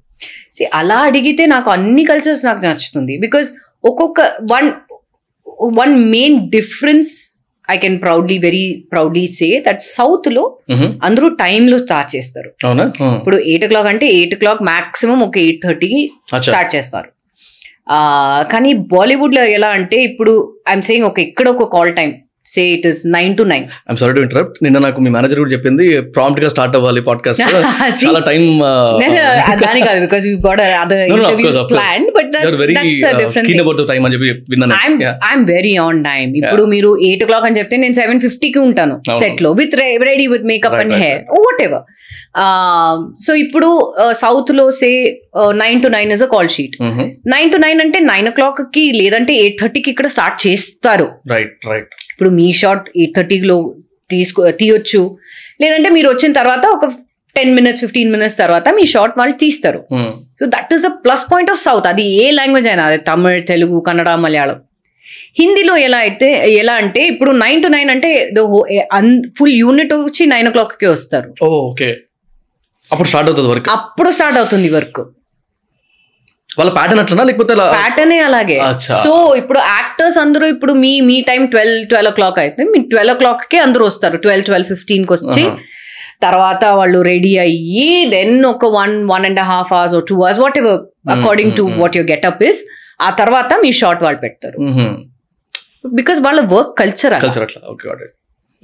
[0.80, 3.50] అలా అడిగితే నాకు అన్ని కల్చర్స్ నాకు నచ్చుతుంది బికాస్
[3.84, 4.22] ఒక్కొక్క
[4.54, 4.70] one
[5.82, 7.12] one main difference
[7.70, 10.44] I can proudly very proudly say that సౌత్లో.
[11.02, 12.50] అందరూ time లో స్టార్ట్ చేస్తారు.
[12.66, 12.86] అవునా.
[13.18, 16.02] ఇప్పుడు ఎయిట్ ఓ క్లాక్ అంటే ఎయిట్ ఓ క్లాక్ మాక్సిమం ఒక ఎయిట్ థర్టీకి
[16.48, 17.10] స్టార్ట్ చేస్తారు.
[17.90, 17.98] ఆ,
[18.52, 20.32] కానీ బాలీవుడ్లో ఎలా అంటే ఇప్పుడు
[20.70, 22.10] ఐఎమ్ సేయింగ్ ఒక ఇక్కడ ఒక call time
[22.54, 25.54] say it is nine to nine I'm sorry to interrupt నిన్న నాకు మీ మేనేజర్ కూడా
[25.56, 27.44] చెప్పింది ప్రాంప్ట్గా స్టార్ట్ అవ్వాలి పాడ్కాస్ట్
[28.04, 28.44] చాలా టైం
[29.64, 31.60] దాని కాదు because we got other interviews.
[31.72, 32.32] Plan but
[32.62, 34.74] very that's different keen about time అని చెప్పి విన్నాను.
[35.04, 35.16] Yeah.
[35.30, 38.98] I'm very on time ఇప్పుడు మీరు ఎయిట్ ఓ క్లాక్ అని చెప్తే నేను సెవెన్ ఫిఫ్టీకి ఉంటాను.
[39.20, 39.76] సెట్లో with
[40.08, 41.22] ready with makeup and hair
[41.68, 41.86] whatever
[43.26, 43.70] so ఇప్పుడు
[44.24, 44.90] సౌత్లో say
[45.64, 46.76] nine to nine is a call sheet.
[47.36, 51.10] Nine to nine అంటే నైన్ ఓ క్లాక్కి లేదంటే ఎయిట్ థర్టీకి ఇక్కడ స్టార్ట్ చేస్తారు.
[51.34, 53.58] రైట్ రైట్ ఇప్పుడు మీ షాట్ ఎయిట్ థర్టీలో
[54.14, 55.02] తీసుకో తీయొచ్చు.
[55.62, 56.86] లేదంటే మీరు వచ్చిన తర్వాత ఒక
[57.36, 59.82] టెన్ మినిట్స్ ఫిఫ్టీన్ మినిట్స్ తర్వాత మీ షార్ట్ వాళ్ళు తీస్తారు.
[60.40, 63.80] So that is the plus point of south అది ఏ లాంగ్వేజ్ అయినా అది తమిళ్ తెలుగు
[63.88, 64.58] కన్నడ మలయాళం.
[65.40, 66.30] హిందీలో ఎలా అయితే
[66.62, 68.10] ఎలా అంటే ఇప్పుడు నైన్ టు నైన్ అంటే
[69.40, 71.30] ఫుల్ యూనిట్ వచ్చి నైన్ ఓ క్లాక్కి వస్తారు.
[71.70, 71.90] ఓకే
[72.90, 75.02] అప్పుడు స్టార్ట్ అవుతుంది వర్క్ అప్పుడు స్టార్ట్ అవుతుంది వర్క్
[76.58, 77.24] వాళ్ళ ప్యాటర్న్ అట్లనా?
[77.30, 78.58] లేకపోతే ప్యాటర్నే అలాగే.
[79.04, 83.14] సో ఇప్పుడు యాక్టర్స్ అందరూ ఇప్పుడు మీ మీ time twelve twelve o'clock అయితే మీ ట్వెల్వ్
[83.14, 84.18] ఓ క్లాక్కి అందరూ వస్తారు.
[84.26, 85.44] ట్వెల్వ్ ట్వెల్వ్ ఫిఫ్టీన్కి వచ్చి.
[86.26, 90.80] తర్వాత వాళ్ళు రెడీ అయ్యి దెన్ ఒక one one and half hours two hours whatever
[91.16, 91.66] according to.
[91.82, 92.62] What your getup is
[93.08, 94.58] ఆ తర్వాత మీ షార్ట్ వాళ్ళు పెడతారు.
[96.00, 97.62] బికాస్ వాళ్ళ వర్క్ కల్చర్ కల్చర్ అట్లా.
[97.74, 97.88] ఓకే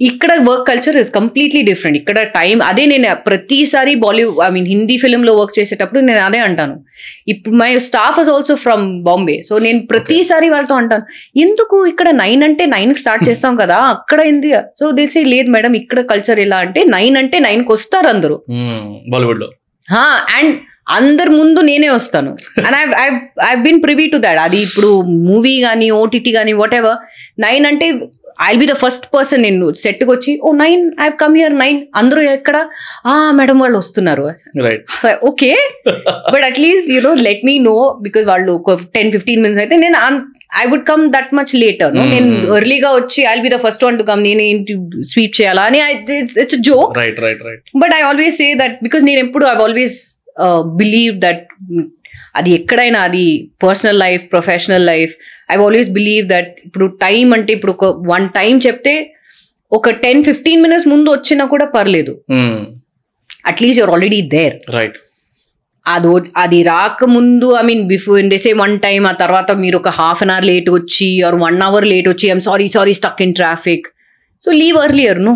[0.00, 4.96] ఇక్కడ work culture is completely different ఇక్కడ టైం అదే నేను ప్రతిసారి బాలీవుడ్ ఐ మీన్ హిందీ
[5.02, 6.74] ఫిల్మ్లో వర్క్ చేసేటప్పుడు నేను అదే అంటాను.
[7.32, 11.04] ఇప్పుడు my staff is also from Bombay so నేను ప్రతిసారి వాళ్ళతో అంటాను.
[11.44, 13.78] ఎందుకు ఇక్కడ నైన్ అంటే నైన్కి స్టార్ట్ చేస్తాం కదా?
[13.94, 14.50] అక్కడ ఏంది?
[14.80, 18.38] సో తెలిసి లేదు మేడం ఇక్కడ కల్చర్ ఎలా అంటే నైన్ అంటే నైన్కి వస్తారు అందరూ.
[19.14, 19.50] బాలీవుడ్లో
[20.38, 20.54] అండ్
[20.98, 22.30] అందరి ముందు నేనే వస్తాను.
[22.66, 23.06] And I
[23.50, 24.90] I been privy to that అది ఇప్పుడు
[25.28, 26.98] మూవీ కానీ ఓటీటీ కానీ వాట్ ఎవర్
[27.46, 27.86] నైన్ అంటే
[28.38, 32.22] I be the first person నేను సెట్కి వచ్చి ఓ nine I come here nine అందరూ
[32.36, 32.56] ఎక్కడ?
[33.06, 34.24] ఆ మేడం వాళ్ళు వస్తున్నారు.
[35.30, 35.50] Okay
[36.34, 39.98] but at least you know let me know because వాళ్ళు ఒక టెన్ ఫిఫ్టీన్ మినిట్స్ అయితే నేను
[40.62, 41.92] I would come that much later.
[42.14, 42.28] నేను
[42.58, 44.74] ఎర్లీగా వచ్చి I be the first one to come నేను ఏంటి
[45.12, 45.64] స్వీప్ చేయాలా?
[45.70, 45.80] అని
[46.44, 46.92] it's joke
[47.82, 49.98] but I always say that because నేను ఎప్పుడు ఐ ఆల్వేస్
[50.80, 51.42] బిలీవ్ దట్
[52.36, 55.12] అది ఎక్కడైనా అది personal life professional life
[55.50, 59.16] I always believe that ఇప్పుడు టైం అంటే ఇప్పుడు ఒక వన్ టైం చెప్తే
[59.72, 62.20] ఒక టెన్ ఫిఫ్టీన్ మినిట్స్ ముందు వచ్చినా కూడా పర్లేదు.
[63.46, 64.94] At least you're already there right
[65.86, 70.22] అది అది రాకముందు I mean before they say one time ఆ తర్వాత మీరు ఒక హాఫ్
[70.22, 73.88] అన్ అవర్ లేట్ వచ్చి ఆర్ వన్ అవర్ లేట్ వచ్చి I'm sorry sorry stuck in traffic
[74.44, 75.34] so leave earlier no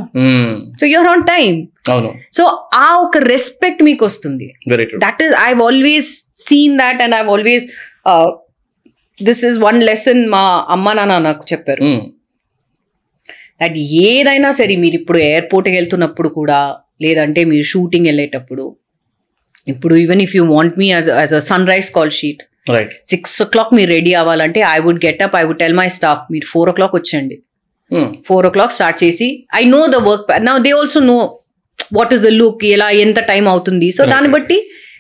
[0.81, 1.57] so you're on time
[1.93, 2.11] అవును.
[2.37, 2.43] సో
[2.87, 4.47] ఆ ఒక రెస్పెక్ట్ మీకు వస్తుంది.
[5.27, 6.07] Is i've always
[6.49, 7.63] seen that and i've always
[8.11, 8.29] uh,
[9.19, 10.43] this is one lesson మా
[10.75, 11.83] అమ్మ నాన్న నాకు చెప్పారు.
[13.63, 13.79] దట్
[14.09, 16.59] ఏదైనా సరే మీరు ఇప్పుడు ఎయిర్పోర్ట్కి వెళ్తున్నప్పుడు కూడా
[17.05, 18.67] లేదంటే మీరు షూటింగ్ వెళ్ళేటప్పుడు
[19.67, 21.43] ఇప్పుడు even if you want me as a
[21.73, 22.43] sunrise call sheet
[23.13, 26.47] six o'clock మీరు రెడీ అవ్వాలంటే I would get up I would tell my staff మీరు
[26.55, 27.37] ఫోర్ ఓ క్లాక్ వచ్చేయండి.
[28.27, 31.19] ఫోర్ ఓ క్లాక్ స్టార్ట్ చేసి ఐ నో ద వర్క్ నా they also know
[31.99, 33.89] what is the look ఎలా ఎంత time అవుతుంది.
[33.91, 34.03] So.
[34.13, 34.57] దాన్ని బట్టి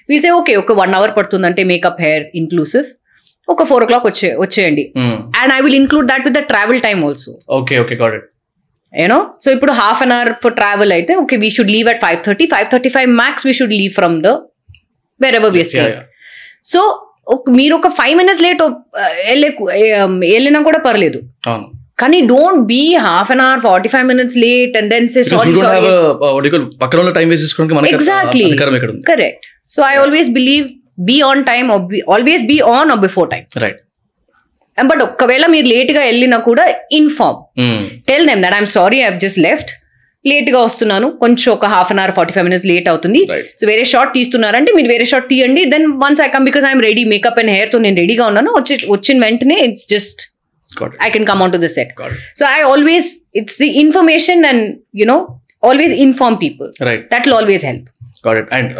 [0.08, 2.86] వీసే ఓకే ఒక వన్ అవర్ పడుతుందంటే మేకప్ హెయిర్ ఇన్క్లూసివ్
[3.48, 4.84] ఒక ఫోర్ ఓ క్లాక్ వచ్చే వచ్చేయండి.
[5.40, 8.26] And I will include that with the travel time also okay okay got it
[8.94, 12.18] you know so ఇప్పుడు half an hour for travel అయితే okay we should leave at five
[12.26, 14.30] thirty five thirty five max we should leave from the
[15.34, 15.64] wherever we
[16.64, 16.80] so
[17.50, 18.62] మీరు ఒక five minutes late
[19.28, 19.48] వెళ్ళే
[20.18, 21.18] వెళ్ళినా కూడా పర్లేదు.
[21.98, 25.52] కానీ don't be half an hour forty five minutes late and then say sorry
[26.84, 27.94] పక్కన time waste చేసుకోవడానికి మనకి
[28.92, 29.04] ఉంది?
[29.10, 30.66] Correct so I always believe
[31.10, 31.68] be on time
[32.14, 33.80] always be on or before time right
[34.78, 36.64] but ఒక్కవేళ మీరు లేట్గా వెళ్ళినా కూడా
[37.00, 37.38] inform
[38.10, 39.72] tell them that I'm sorry I just left
[40.24, 41.06] లేట్గా వస్తున్నాను.
[41.22, 43.20] కొంచెం ఒక half an hour forty five minutes late అవుతుంది.
[43.60, 45.62] So వేరే షార్ట్ తీస్తున్నారంటే మీరు వేరే షార్ట్ తీయండి.
[45.74, 49.16] Then once I come because I'm ready makeup and హెయిర్తో నేను రెడీగా ఉన్నాను వచ్చి వచ్చిన
[49.26, 50.22] వెంటనే it's just
[50.67, 53.09] Got I can come on to the set got so I always
[53.41, 54.65] it's the information and
[55.03, 55.17] you know
[55.63, 57.87] always inform people right that will always help
[58.27, 58.71] got it and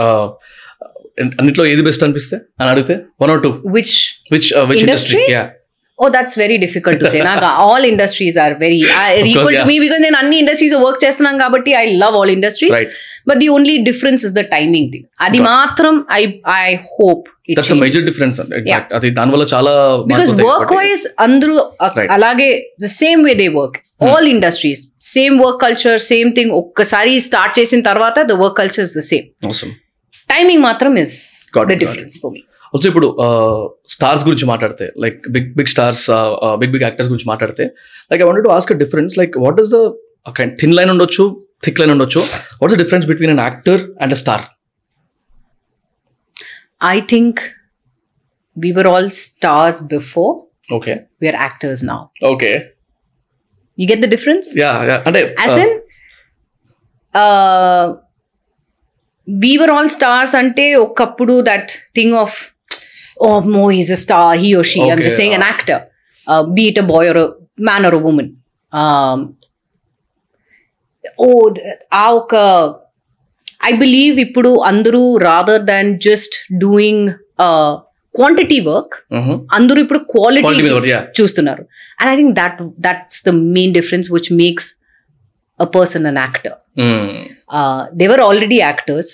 [1.40, 3.96] అన్నిట్లో ఏది best అనిపిస్తే అని అడిగితే one or two which
[4.34, 5.36] which which industry Industry?
[5.36, 5.44] Yeah
[5.99, 8.81] oh that's very difficult to say నాకు all industries are very
[9.31, 9.65] equal to.
[9.71, 12.77] Me because నేను అన్ని industries work చేస్తున్నాను కాబట్టి I love all industries
[13.29, 15.41] but the only difference is the timing thing అది.
[15.51, 16.23] మాత్రం I
[16.61, 18.39] I hope that's major difference
[18.99, 19.73] అది దాని వల్ల చాలా
[20.09, 21.57] బికాస్ వర్క్ వైజ్ అందరూ.
[22.17, 22.49] అలాగే
[22.81, 23.79] the same way they work
[24.09, 28.97] all industries same work culture same thing ఒక్కసారి start చేసిన తర్వాత the work culture is
[28.99, 29.27] the same.
[30.29, 31.17] Timing మాత్రం is
[31.71, 32.43] the difference for me
[32.73, 33.09] also ఇప్పుడు
[33.95, 36.05] స్టార్స్ గురించి మాట్లాడితే like big big stars
[36.63, 37.67] big big actors గురించి మాట్లాడితే
[38.11, 39.81] like I wanted to ask difference like what is the
[40.63, 41.27] thin line ఉండొచ్చు
[41.67, 42.23] thick line ఉండొచ్చు
[42.61, 44.45] what's the difference between an actor and a star
[46.95, 47.41] I think
[48.57, 50.33] we were all stars before.
[50.77, 52.01] Okay we are actors now.
[52.31, 52.51] Okay
[53.79, 54.47] you get the difference?
[54.63, 54.71] Yeah
[55.09, 55.71] అంటే as in
[57.15, 57.85] uh,
[59.29, 62.33] we were all stars ante ఒకప్పుడు that thing of
[63.20, 65.52] oh mo he's a star he or she i'm Okay, just saying an uh.
[65.54, 65.80] actor
[66.28, 67.28] uh, be it a boy or a
[67.62, 68.28] man or a woman
[68.74, 69.20] um,
[71.26, 72.36] oh th- ఆ ఒక
[73.62, 77.06] I believe ఇప్పుడు అందరూ rather than just doing
[78.16, 78.96] quantity work
[79.58, 81.64] అందరూ ఇప్పుడు quality quality మీద yeah చూస్తున్నారు
[82.00, 82.58] and I think that
[82.88, 84.68] that's the main difference which makes
[85.60, 86.56] a person an actor
[88.02, 89.12] they were already actors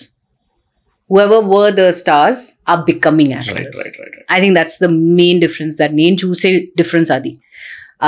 [1.11, 2.39] Whoever were the stars
[2.73, 3.79] are becoming right actors.
[3.81, 4.91] Right right i think that's the
[5.21, 6.51] main difference that నేను చూసే
[6.83, 7.33] difference అది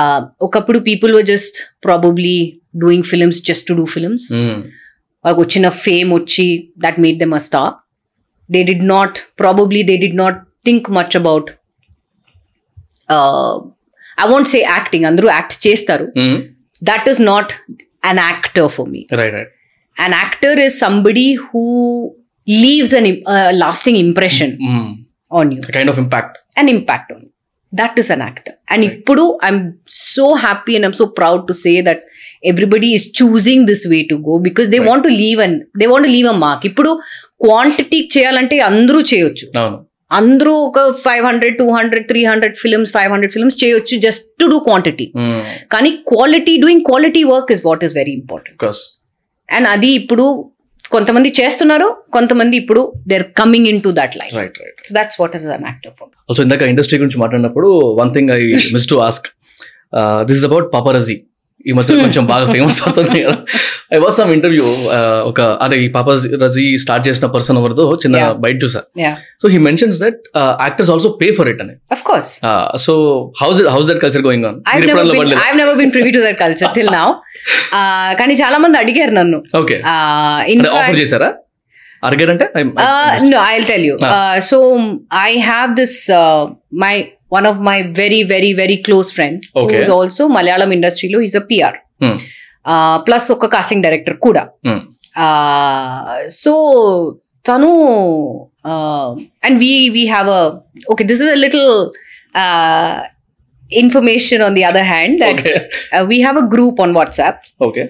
[0.00, 2.36] Uh, ఒకప్పుడు people were just probably
[2.82, 4.24] doing films just to do films
[5.24, 6.46] వాళ్ళకి వచ్చిన fame వచ్చి
[6.84, 7.70] that made them a star
[8.48, 10.38] they did not probably they did not
[10.68, 11.48] think much about
[14.18, 16.08] I want say acting అందరూ act చేస్తారు
[16.82, 17.52] that is not
[18.10, 19.52] an actor for me right right
[19.96, 21.60] an actor is somebody who
[22.48, 23.08] leaves an
[23.56, 24.52] lasting impression
[25.30, 27.24] on you kind of impact and impact on
[27.72, 29.62] that is an actor and ఇప్పుడు I'm
[30.12, 32.02] so happy and I'm so proud to say that
[32.44, 36.28] everybody is choosing this way to go because they want leave an they want leave
[36.28, 36.92] a mark ఇప్పుడు
[37.44, 39.46] quantity చేయాలంటే అందరూ చేయొచ్చు.
[40.10, 44.46] అందరూ ఒక five hundred two hundred three hundred films five hundred films చేయొచ్చు just to
[44.46, 45.06] do quantity
[45.68, 48.58] కానీ quality doing quality work is what is very important
[49.48, 50.26] and అది ఇప్పుడు
[50.90, 55.18] కొంతమంది చేస్తున్నారు కొంతమంది ఇప్పుడు they are coming in to that life right right so that's
[55.20, 57.70] what is an actor for also ఇందాక industry గురించి మాట్లాడినప్పుడు
[58.00, 58.40] one thing I
[58.76, 59.26] miss to ask
[60.28, 61.16] this is about paparazzi
[61.66, 63.36] ఈ మధ్య కొంచెం బాగా ఫేమస్ అవుతుంది కదా.
[63.94, 64.64] ఐ వాజ్ సమ్ ఇంటర్వ్యూ
[65.30, 68.18] ఒక అదే ఈ పాపరజీ స్టార్ట్ చేసిన పర్సన్ ఎవరితో చిన్న.
[68.44, 69.12] బయట చూసా yeah
[69.42, 70.20] so he mentions that
[70.64, 72.30] actors also pay for it అని of course
[72.86, 72.94] so
[73.42, 76.38] how's how's that culture going on I've never been I've never been privy to that
[76.44, 77.08] culture till now.
[77.78, 81.30] Uh, కానీ చాలా మంది అడిగారు నన్ను okay Uh, offer చేశారా
[82.02, 83.94] అడిగారంటే uh, no, I'll tell you.
[84.00, 84.08] Ah.
[84.08, 84.58] Uh, so
[85.10, 86.42] I have this uh,
[86.84, 86.94] my
[87.28, 89.84] one of my very very very close friends Okay.
[89.84, 89.94] who
[92.66, 92.92] is also Malayalam industry లో he's a PR.
[92.92, 93.04] Hmm.
[93.06, 94.80] Plus ఒక casting director కూడా Hmm.
[96.28, 96.52] So
[97.44, 97.70] తను
[99.46, 100.42] and we we have a
[100.92, 101.70] okay this is a little
[103.70, 105.54] information on the other hand that okay
[106.10, 107.84] we have a group on WhatsApp okay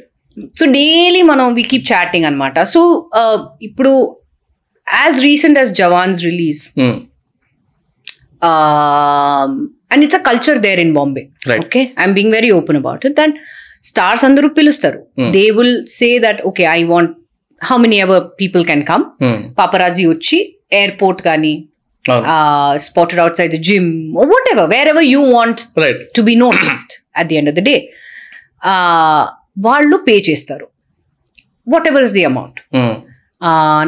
[0.61, 2.81] so daily మనం we keep chatting అనమాట so
[3.62, 3.93] ఇప్పుడు
[4.87, 6.62] as recent as Jawan's release
[9.91, 11.64] and it's a culture there in Bombay Right.
[11.64, 13.35] Okay I'm being very open about it that
[13.91, 14.99] stars అందరూ పిలుస్తారు.
[15.18, 15.30] Hmm.
[15.37, 17.12] They will say that okay I want
[17.61, 19.05] how many ever people can come
[19.61, 20.39] paparazzi వచ్చి
[20.80, 21.55] airport కానీ
[22.87, 23.89] spotted outside the gym
[24.55, 25.61] whatever wherever you want
[26.18, 27.76] to be noticed at the end of the day
[29.66, 30.66] వాళ్ళు pay చేస్తారు.
[31.91, 32.59] Whatever is the amount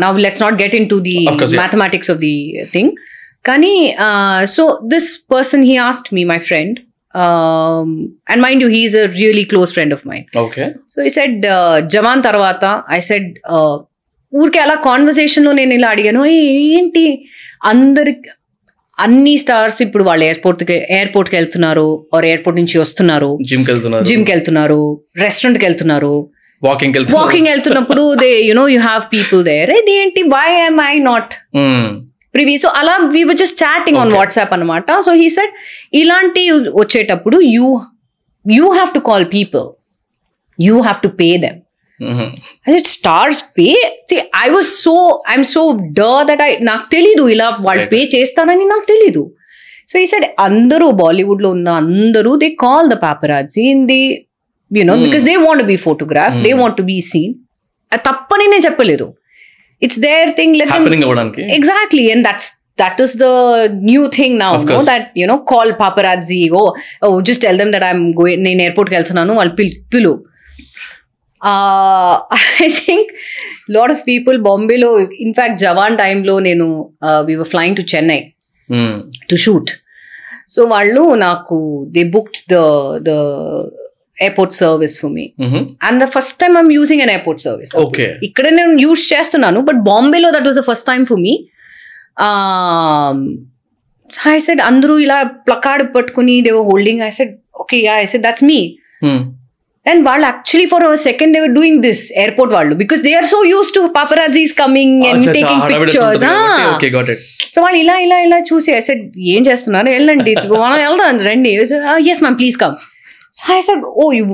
[0.05, 1.17] now let's not get into the.
[1.63, 2.35] Mathematics of the
[2.75, 2.93] thing
[3.49, 3.75] కానీ
[4.57, 4.63] so
[4.95, 6.77] this person he asked me my friend
[7.15, 11.47] and mind you he's a really close friend of mine okay so he said
[11.87, 13.29] Jawan తర్వాత I said
[14.33, 17.05] ఊరికే అలా కాన్వర్సేషన్లో నేను ఇలా అడిగాను "ఏ- ఏంటి?
[17.65, 18.13] అందరి
[18.99, 21.85] అన్ని స్టార్స్ ఇప్పుడు వాళ్ళు ఎయిర్పోర్ట్కి ఎయిర్పోర్ట్కి వెళ్తున్నారు
[22.15, 23.39] ఆర్ ఎయిర్పోర్ట్ నుంచి వస్తున్నారు.
[24.05, 24.81] జిమ్కి వెళ్తున్నారు.
[25.17, 26.15] రెస్టారెంట్కి వెళ్తున్నారు
[26.63, 30.99] వాకింగ్ వాకింగ్ వెళ్తున్నప్పుడు they you know you have people there ఇది ఏంటి why I'm I
[31.03, 31.35] not.
[32.39, 34.13] Privy so అలా we were just chatting on.
[34.19, 35.55] WhatsApp అనమాట సో హీ సెడ్
[35.95, 36.45] ఇలాంటి
[36.77, 37.67] వచ్చేటప్పుడు you
[38.45, 39.67] you have to call people
[40.59, 41.59] you have to pay them
[43.51, 43.73] pay?
[44.07, 44.93] See, I was so,
[45.27, 45.63] I'm so
[45.93, 47.87] duh that I, నాకు తెలీదు ఇలా వాళ్ళు.
[47.87, 49.23] Pay చేస్తానని నాకు తెలీదు
[49.89, 54.01] సో ఈ సైడ్ అందరూ బాలీవుడ్లో ఉన్న అందరూ they call the paparazzi in the
[54.71, 55.05] you know Hmm.
[55.05, 56.53] Because they want be photograph they.
[56.61, 57.35] Want be seen
[58.07, 59.07] తప్పని నేను చెప్పలేదు
[59.83, 60.73] it's their thing let
[61.59, 62.27] exactly and
[62.79, 63.29] that's the
[63.91, 64.87] new thing now Of no course.
[64.87, 66.63] That you know call paparazzi oh
[67.03, 70.13] oh just tell them that I'm going నేను ఎయిర్పోర్ట్కి వెళ్తున్నాను వాళ్ళు పిల్ పిలు
[72.61, 73.11] I think
[73.71, 74.89] lot of people బాంబేలో
[75.21, 76.67] in fact Jawan టైంలో నేను
[77.41, 78.21] were flying to Chennai.
[79.31, 79.71] To shoot
[80.49, 81.57] so వాళ్ళు నాకు
[81.91, 82.59] they booked the
[83.03, 83.13] the
[84.19, 85.25] airport service for me.
[85.89, 88.09] And the first time I'm using an airport service Okay.
[88.29, 91.35] ఇక్కడ నేను use చేస్తున్నాను but బాంబేలో that was the first time for me
[94.31, 95.17] I said అందరూ ఇలా
[95.49, 97.33] placard పట్టుకుని they were holding I said
[97.65, 98.61] okay I said that's me.
[99.87, 103.71] And వాళ్ళు actually for second they were doing this airport వాళ్ళు because they are so used
[103.77, 106.25] to paparazzis coming and taking pictures.
[107.55, 109.05] So వాళ్ళు ఇలా ఇలా ఇలా చూసి I said
[109.37, 109.89] ఏం చేస్తున్నారు?
[109.97, 110.33] వెళ్ళండి
[110.65, 111.53] మనం వెళ్దాం రండి.
[112.13, 112.77] Yes ma'am please come
[113.35, 114.25] so I said oh you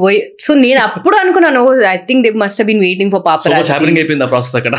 [0.46, 4.30] so నేను అప్పుడు అనుకున్నాను I think they must been waiting for paparazzi happening అయిపోయింది ఆ
[4.34, 4.76] ప్రాసెస్ అక్కడ.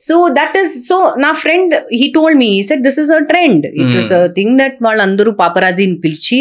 [0.00, 3.96] సో దట్ ఈస్ సో నా friend he told me said this is a trend it
[4.00, 6.38] is a thing that వాళ్ళందరూ పాపరాజీని పిలిచి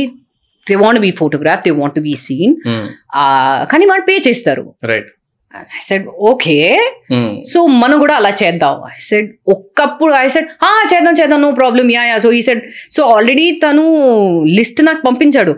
[0.67, 2.55] they want be photograph they want be seen
[3.71, 4.65] కానీ వాళ్ళు pay చేస్తారు.
[4.91, 5.09] Right
[5.52, 6.56] I said okay
[7.52, 11.88] so మనం కూడా అలా చేద్దాం ఐ సెడ్ ఒక్కప్పుడు ఐ సెడ్ ఆ చేద్దాం చేద్దాం no problem
[11.95, 12.62] yeah yeah so he said
[12.97, 13.86] so already తను
[14.58, 15.56] లిస్ట్ నాకు పంపించాడు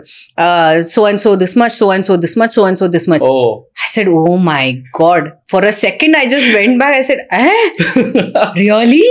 [0.94, 3.26] so and so this much so and so this much so and so this much
[3.32, 3.34] oh
[3.76, 5.32] I said, Oh my God.
[5.48, 6.94] For a second, I just went back.
[6.94, 7.62] I said, Eh?
[8.62, 9.08] Really?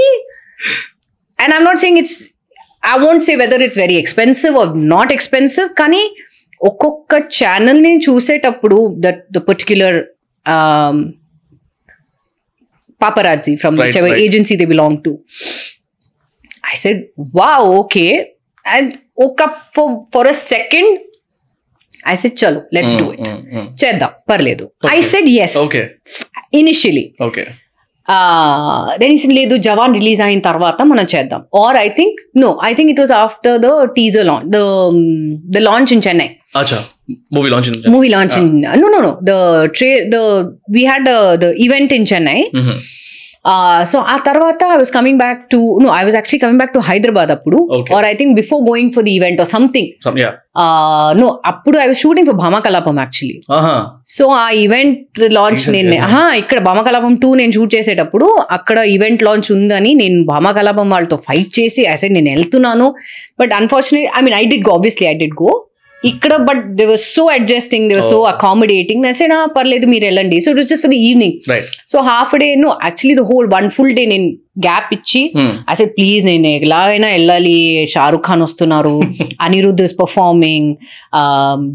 [1.40, 2.16] And I'm not saying it's,
[2.84, 5.70] I won't say whether it's very expensive or not expensive.
[5.76, 6.04] కానీ
[6.62, 9.98] ఒక్కొక్క ఛానల్ని చూసేటప్పుడు that the particular
[13.01, 14.23] paparazzi from Right, whichever right.
[14.27, 15.13] agency they belong to.
[16.65, 16.99] I said,
[17.39, 18.11] wow, okay.
[18.65, 20.89] And woke up for, for a second.
[22.05, 23.21] I said, chalo, let's do it.
[23.83, 25.07] చేద్దాం పర్లేదు I Okay.
[25.13, 25.83] Said yes okay
[26.61, 27.45] initially okay
[29.03, 32.91] then is లేదు Jawan release అయిన తర్వాత మనం చేద్దాం or I think no I think
[32.93, 34.61] it was after the teaser launch the
[35.57, 36.29] the launch in Chennai
[37.12, 38.50] అచ్చా movie launch movie launch in
[38.82, 39.34] no no no the
[39.66, 40.20] tray the
[40.72, 42.40] we had the event in Chennai
[43.86, 46.80] so ఆ తర్వాత I was coming back to no I was actually coming back to
[46.80, 47.58] Hyderabad అప్పుడు.
[47.96, 49.88] Or I think before going for the event or something
[51.20, 53.38] no అప్పుడు I was shooting for Bhamakalapam actually
[54.08, 55.90] so ఆ event launch నేను
[56.38, 61.86] ఇక్కడ Bhamakalapam two నేను shoot చేసేటప్పుడు అక్కడ event launch ఉందని నేను భామకలాపం వాళ్ళతో ఫైట్ చేసి
[61.86, 62.96] అసలు నేను వెళ్తున్నాను.
[63.40, 65.52] But unfortunate I mean I did go obviously I did go
[66.10, 68.20] ఇక్కడ but they were so adjusting they were so.
[68.34, 70.42] Accommodating నా పర్లేదు మీరు వెళ్ళండి.
[70.42, 71.36] So it just for the evening
[71.88, 74.30] so half day no actually the whole one full day నేను
[74.66, 75.22] gap ఇచ్చి
[75.70, 77.86] అసలు please నేను ఎలాగైనా వెళ్ళాలి.
[77.94, 78.96] షారుఖ్ ఖాన్ వస్తున్నారు.
[79.46, 80.68] Anirudh is performing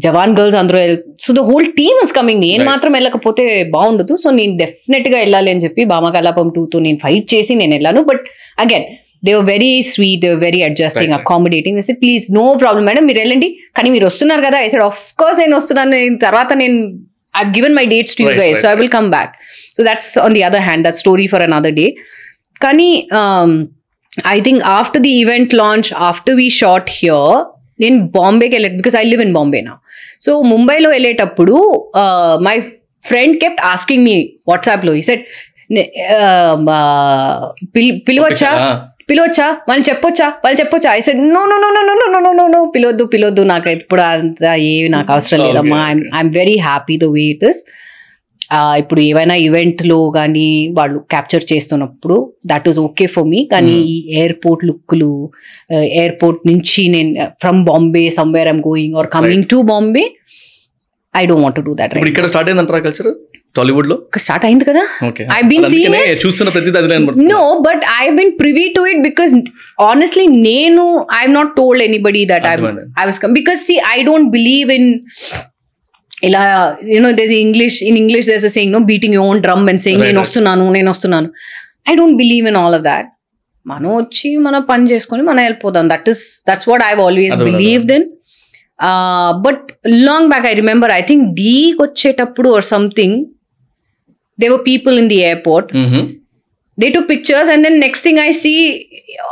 [0.05, 0.81] Jawan girls అందరూ
[1.19, 2.63] so the whole team is coming నేను.
[2.63, 4.15] మాత్రం వెళ్ళకపోతే బాగుండదు.
[4.15, 8.03] సో నేను డెఫినెట్గా వెళ్ళాలి అని చెప్పి భామ కలాపం టూ తో నేను ఫైట్ చేసి నేను వెళ్ళాను.
[8.03, 8.25] But
[8.59, 8.87] again
[9.23, 13.19] they were very sweet they were very adjusting accommodating వేసి ప్లీజ్ నో ప్రాబ్లం మేడం మీరు
[13.23, 13.49] వెళ్ళండి.
[13.77, 14.57] కానీ మీరు వస్తున్నారు కదా.
[14.65, 15.99] ఐ సైడ్ ఆఫ్ కోర్స్ నేను వస్తున్నాను.
[16.25, 16.77] తర్వాత నేను
[17.33, 19.33] I given my dates to you guys so I will come back
[19.77, 21.87] so that's on the other hand that story for another day
[22.65, 22.89] కానీ
[24.35, 27.35] I think after the event launch after we shot here
[27.83, 29.73] నేను బాంబేకి వెళ్ళాను because I live in Bombay నా
[30.25, 31.55] so ముంబైలో వెళ్ళేటప్పుడు
[32.47, 32.55] my
[33.03, 34.15] friend kept asking me
[34.51, 35.25] వాట్సాప్లో ఈ set
[37.75, 38.51] పిలి పిలివచ్చా?
[39.09, 39.47] పిలవచ్చా?
[39.69, 40.27] వాళ్ళు చెప్పొచ్చా?
[40.43, 40.89] వాళ్ళు చెప్పొచ్చా?
[40.97, 43.43] I said no no no no no no no no no no పిలవద్దు పిలవద్దు.
[43.51, 45.79] నాకు ఎప్పుడు అంత ఏ నాకు అవసరం లేదమ్మా.
[46.19, 47.61] I'm very happy the way it is
[48.81, 50.45] ఇప్పుడు ఏవైనా ఈవెంట్లో కానీ
[50.77, 52.17] వాళ్ళు క్యాప్చర్ చేస్తున్నప్పుడు
[52.51, 53.73] that is okay for me కానీ.
[53.93, 55.09] ఈ ఎయిర్పోర్ట్ లుక్లు
[56.01, 57.11] ఎయిర్పోర్ట్ నుంచి నేను
[57.43, 60.05] from Bombay somewhere I'm going or coming to Bombay
[61.13, 63.09] I don't want to that ఇప్పుడు ఇక్కడ స్టార్ట్ అయిందంటారా కల్చర్
[63.57, 63.95] టాలీవుడ్లో
[64.25, 64.83] స్టార్ట్ అయింది కదా?
[65.37, 65.65] ఐ బీన్
[66.23, 66.71] చూస్తున్న ప్రతి
[67.33, 69.33] no but I been privy to it because
[69.81, 70.85] honestly నేను
[71.21, 72.55] I not told anybody that I
[73.01, 74.89] I was because see I don't believe in
[76.23, 76.43] ఇలా
[76.95, 80.21] you know these English in English these saying no beating you own drum and saying నేను
[80.21, 81.29] వస్తున్నాను నేను వస్తున్నాను.
[81.89, 83.09] I don't believe in all of that
[83.65, 85.85] మనం వచ్చి మనం పని చేసుకొని మనం వెళ్ళిపోదాం.
[85.89, 88.05] That is that's what I always believed in
[89.45, 89.65] but
[90.07, 93.17] long back I remember I think డీకి వచ్చేటప్పుడు or something
[94.39, 95.67] there were people in the airport.
[95.71, 96.05] Mm-hmm.
[96.77, 98.57] They took pictures, and then next thing I see,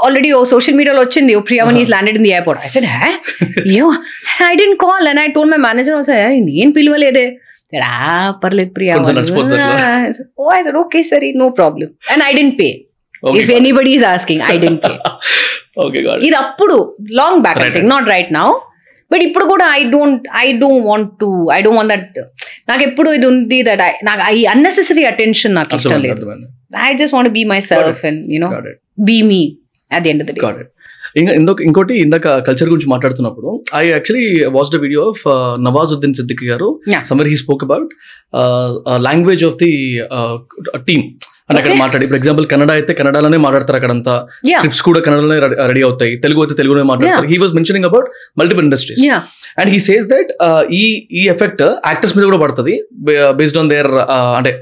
[0.04, 2.58] already oh, social media ochindi, oh, Priya when he's landed in the airport.
[2.58, 3.12] I said, huh?
[3.66, 3.88] you?
[4.40, 7.26] I didn't call, and I told my manager also, hey, నేను పిలవలేదే
[7.72, 8.96] said, ah, పర్లేదు Priya
[10.42, 12.70] oh I said okay సరే no problem and I don't pay
[13.42, 14.94] if anybody is asking I don't pay
[16.28, 16.78] ఇది అప్పుడు
[17.20, 17.42] long
[17.94, 18.50] not right now
[19.12, 22.20] but but ఇప్పుడు కూడా I don't I don't want to I don't want that
[22.68, 26.26] నాకు ఎప్పుడు ఇది ఉంది that I నాకు I unnecessary attention నాకు ఇష్టం లేదు.
[26.78, 28.50] I just want be myself and you know
[29.00, 29.42] be me
[29.92, 30.66] at the end of the day
[31.18, 35.22] ఇంకా ఇందో ఇంకోటి ఇందాక కల్చర్ గురించి మాట్లాడుతున్నప్పుడు I actually watch the video of
[35.62, 36.68] Nawazuddin Siddiqui గారు.
[37.04, 37.90] Somewhere he spoke about
[39.02, 39.72] language of the
[40.78, 41.04] team
[41.50, 41.74] అని అక్కడ.
[41.82, 44.14] మాట్లాడి ఇప్పుడు ఎగ్జాంపుల్ కన్నడ అయితే కన్నడలోనే మాట్లాడతారు అక్కడంతా.
[44.62, 45.38] ట్రిప్స్ కూడా కన్నడలోనే
[45.72, 48.08] రెడీ అవుతాయి తెలుగు అయితే తెలుగులోనే మాట్లాడతారు he was mentioning about
[48.42, 49.02] multiple industries.
[49.60, 50.32] And he says that
[50.82, 50.84] ఈ
[51.22, 52.74] ఈ ఎఫెక్ట్ యాక్టర్స్ మీద కూడా పడుతుంది
[53.42, 53.92] బేస్డ్ ఆన్ దేర్
[54.40, 54.54] అంటే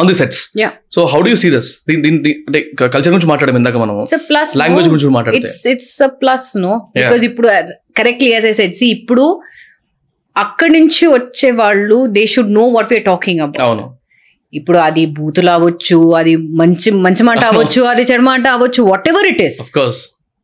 [0.00, 0.72] on the sets Yeah.
[0.94, 2.60] So how do see this అంటే
[2.94, 3.94] కల్చర్ గురించి మాట్లాడడం ఇందాక మనం
[4.30, 4.48] plus.
[4.62, 4.88] లాంగ్వేజ్?
[4.92, 6.72] గురించి మాట్లాడితే It's it's a plus, no?
[6.96, 7.48] Because ఇప్పుడు
[8.00, 9.26] correctly as I said see ఇప్పుడు
[10.36, 13.84] అక్కడి నుంచి వచ్చే వాళ్ళు they should know what we're talking about అవును
[14.52, 19.42] ఇప్పుడు అది బూతులు అవ్వచ్చు అది మంచి మంచి మాట అవ్వచ్చు అది చెడు మాట అవ్వచ్చు whatever it
[19.42, 19.58] is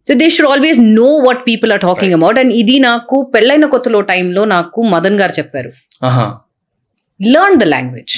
[0.06, 4.00] so they should always know what people are talking about and ఇది నాకు పెళ్ళైన కొత్తలో
[4.00, 5.70] టైంలో నాకు మదన్ గారు చెప్పారు.
[7.20, 8.14] లర్న్ ద లాంగ్వేజ్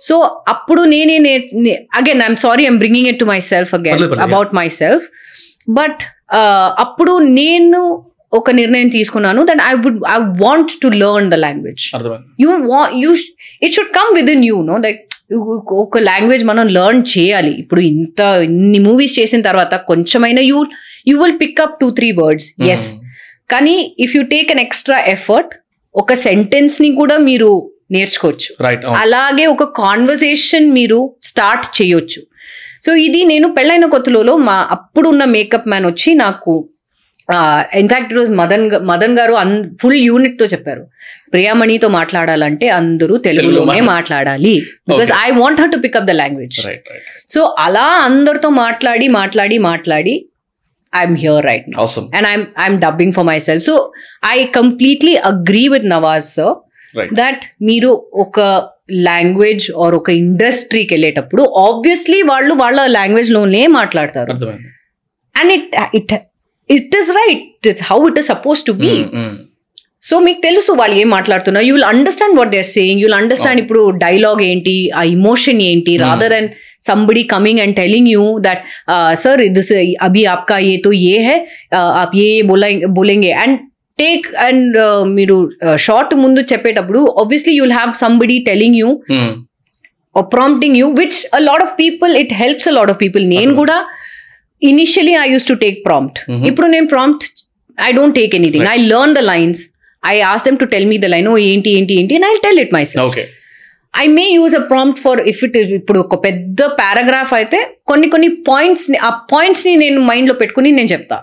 [0.00, 0.14] సో
[0.48, 1.34] అప్పుడు నేనే
[2.00, 4.02] again I'm sorry I'm bringing it to myself again.
[4.20, 5.06] About myself
[5.70, 6.02] but
[6.76, 7.80] అప్పుడు నేను
[8.38, 11.82] ఒక నిర్ణయం తీసుకున్నాను that I would I want to learn the language
[12.44, 12.50] you
[13.02, 13.10] you
[13.66, 15.02] it should come with in you know like
[15.82, 17.52] ఒక language మనం learn చేయాలి.
[17.62, 20.58] ఇప్పుడు ఇంత ఇన్ని మూవీస్ చేసిన తర్వాత కొంచెమైనా you
[21.10, 22.88] you will pick up two three words yes
[23.52, 23.76] కానీ
[24.06, 25.54] if you take an extra effort
[25.94, 27.50] ఒక సెంటెన్స్ని కూడా మీరు
[27.96, 28.50] నేర్చుకోవచ్చు.
[28.66, 32.20] రైట్ అలాగే ఒక కాన్వర్సేషన్ మీరు స్టార్ట్ చేయొచ్చు.
[32.84, 36.54] సో ఇది నేను పెళ్ళైన కొత్తలో మా అప్పుడున్న మేకప్ మ్యాన్ వచ్చి నాకు
[37.74, 40.86] in fact it was Madan Madan గారు అన్ ఫుల్ యూనిట్తో చెప్పారు.
[41.32, 44.62] ప్రియామణితో మాట్లాడాలంటే అందరూ తెలుగులోనే మాట్లా- మాట్లాడాలి.
[44.88, 45.10] Because.
[45.24, 46.66] I want her to pick up the language
[47.28, 50.28] so అలా అందరితో మాట్లాడి మాట్లాడి మాట్లాడి
[50.96, 51.66] I'm here right
[52.00, 53.64] and I'm I'm dubbing for myself.
[53.70, 53.76] So
[54.34, 56.54] I completely agree with Nawaz sir
[56.98, 57.16] Right.
[57.16, 64.30] that మీరు ఒక లాంగ్వేజ్ ఆర్ ఒక ఇండస్ట్రీకి వెళ్ళేటప్పుడు ఆబ్వియస్లీ వాళ్ళు వాళ్ళ లాంగ్వేజ్లోనే మాట్లాడతారు.
[65.36, 66.14] And it it
[66.69, 69.35] It is right it's how it is suppose to be Mm, mm.
[70.03, 73.59] So మీకు తెలుసు వాళ్ళు ఏం మాట్లాడుతున్నారు you will understand what they're saying you will understand
[73.63, 76.03] ఇప్పుడు డైలాగ్ ఏంటి ఆ ఇమోషన్ ఏంటి Hmm.
[76.05, 76.47] Rather than
[76.87, 78.61] somebody coming and telling you that
[79.23, 81.35] sir this अभी आपका ये तो ये है
[81.71, 83.57] uh, आप ये ये बोला बोलेंगे అండ్
[83.99, 84.75] టేక్ అండ్
[85.15, 85.35] మీరు
[85.85, 89.31] షార్ట్ ముందు చెప్పేటప్పుడు obviously you will have somebody telling you Mm.
[90.15, 93.59] Prompting you which a lot of people it helps a lot of people నేను Okay.
[93.59, 93.77] కూడా
[94.64, 96.18] initially I use to take prompt.
[96.46, 97.24] ఇప్పుడు నేను prompt
[97.78, 99.62] I don't take anything I learn the lines
[100.02, 102.14] I ask them to tell me the line ఓ ఏంటి ఏంటి ఏంటి?
[102.14, 103.18] And I tell it myself
[103.94, 108.28] I may use a prompt for if it ఇప్పుడు ఒక పెద్ద paragraph అయితే కొన్ని కొన్ని
[108.48, 111.16] points ఆ పాయింట్స్ని నేను మైండ్లో పెట్టుకుని నేను చెప్తా.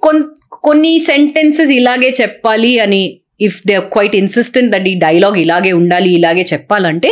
[0.00, 0.26] కొన్-
[0.62, 3.02] కొన్ని సెంటెన్సెస్ ఇలాగే చెప్పాలి అని
[3.46, 7.10] if they quite insistent that ఈ డైలాగ్ ఇలాగే ఉండాలి ఇలాగే చెప్పాలంటే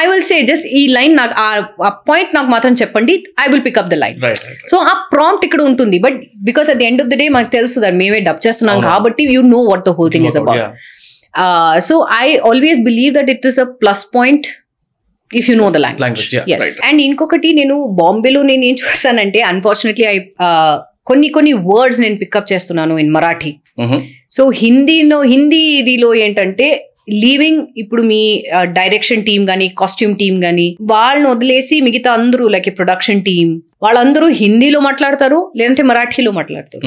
[0.00, 1.34] ఐ విల్ సే జస్ట్ ఈ లైన్ నాకు
[1.82, 4.18] ఆ పాయింట్ నాకు మాత్రం చెప్పండి I will pick up the line
[4.70, 7.80] so ఆ ప్రాంప్ట్ ఇక్కడ ఉంటుంది but because at the end of the day మనకు తెలుసు
[7.80, 8.80] దట్ మేమే డబ్ చేస్తున్నాం.
[8.90, 10.64] కాబట్టి you know what the whole thing is about
[11.80, 14.46] so I always believe that it is a plus point
[15.30, 20.16] if you know the language and ఇంకొకటి నేను బాంబేలో నేను ఏం చూసానంటే అన్ఫార్చునేట్లీ ఐ
[21.04, 23.50] కొన్ని కొన్ని వర్డ్స్ నేను పికప్ చేస్తున్నాను ఇన్ మరాఠీ
[24.30, 31.28] సో హిందీలో హిందీ ఇదిలో ఏంటంటే లీవింగ్ ఇప్పుడు మీ డైరెక్షన్ టీమ్ గానీ కాస్ట్యూమ్ టీమ్ గానీ వాళ్ళని
[31.28, 36.86] వదిలేసి మిగతా అందరూ లైక్ ప్రొడక్షన్ టీమ్ వాళ్ళందరూ హిందీలో మాట్లాడతారు లేదంటే మరాఠీలో మాట్లాడతారు.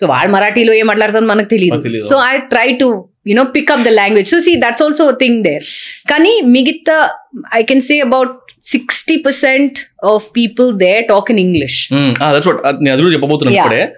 [0.00, 2.00] సో వాళ్ళు మరాఠీలో ఏం మాట్లాడతారో మనకు తెలియదు.
[2.00, 4.28] So I try to you know pick up the language.
[4.28, 5.62] So see that's also thing there.
[6.10, 7.10] కానీ మిగతా
[7.54, 8.30] I can say about
[8.62, 11.92] sixty percent of people they talk in English.
[13.12, 13.66] చెప్పబోతున్నాను.
[13.66, 13.88] ఇప్పుడే.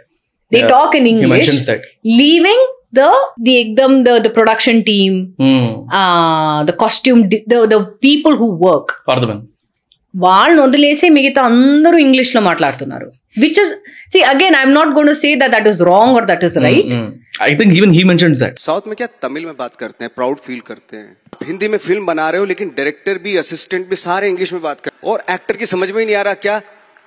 [0.54, 0.70] They Yeah.
[0.74, 1.84] Talk in He English mentions that.
[2.22, 2.66] Leaving
[2.98, 3.04] the
[3.48, 5.68] the ఎక్దమ్ the the production team Hmm.
[6.70, 7.22] The costume
[7.54, 9.48] the the people who work అర్థమైంది
[10.14, 13.08] వాళ్ళని వదిలేసి మిగతా అందరూ English లో మాట్లాడుతున్నారు
[13.42, 13.72] which is
[14.14, 16.94] see again I'm not gonna say that that is wrong or that is right
[17.48, 20.38] I think even he mentions that south में क्या तमिल में बात करते हैं प्राउड
[20.46, 23.98] फील करते हैं आप हिंदी में फिल्म बना रहे हो लेकिन डायरेक्टर भी असिस्टेंट भी
[24.04, 26.58] सारे इंग्लिश में बात कर और एक्टर की समझ में ही नहीं आ रहा क्या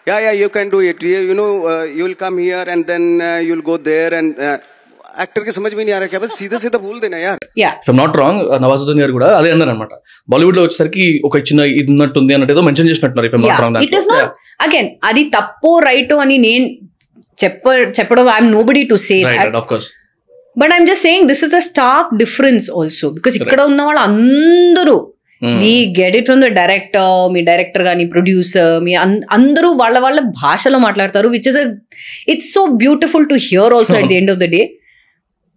[0.08, 1.02] yeah, yeah, you can do it.
[1.04, 4.14] You, you know, uh, you will come here and then uh, you will go there
[4.14, 4.32] and.
[4.40, 4.58] Uh,
[5.18, 9.00] యాక్టర్కి సమజ్ మీని ఆరా కేవల్ yeah సీదా బోల్ దేనా యార్ yeah if not wrong Nawazuddin
[9.04, 9.94] గారు కూడా అదే అన్నారు అనమాట
[10.30, 14.08] బాలీవుడ్లో వచ్చేసరికి ఒక చిన్న ఇది ఉన్నట్టుంది అన్నట్టు ఏదో మెన్షన్ చేసినట్టున్నారు if not wrong it is
[14.12, 14.30] not
[14.66, 16.68] again అది తప్పు రైట్ అని నేను
[17.38, 17.66] చెప్ప
[18.00, 19.88] చెప్పడం I'm nobody to say right of course
[20.56, 24.98] but I'm just saying this is a stark difference also because ఇక్కడ ఉన్న వాళ్ళు అందరూ
[25.58, 30.20] మీ get it from the director me director కానీ ప్రొడ్యూసర్ మీ అన్- అందరూ వాళ్ళ వాళ్ళ
[30.40, 31.60] భాషలో మాట్లాడతారు which is
[32.28, 34.62] it's so beautiful to hear also at the end of the day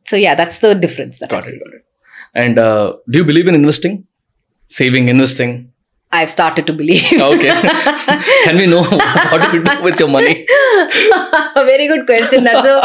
[0.06, 1.18] so yeah that's the difference
[2.36, 2.60] and
[3.08, 3.98] do you believe in investing
[4.70, 5.54] saving investing
[6.12, 7.50] I started to believe okay
[8.44, 8.80] can we know
[9.32, 10.34] what to do with your money
[11.64, 12.44] Very good question.
[12.44, 12.76] That's a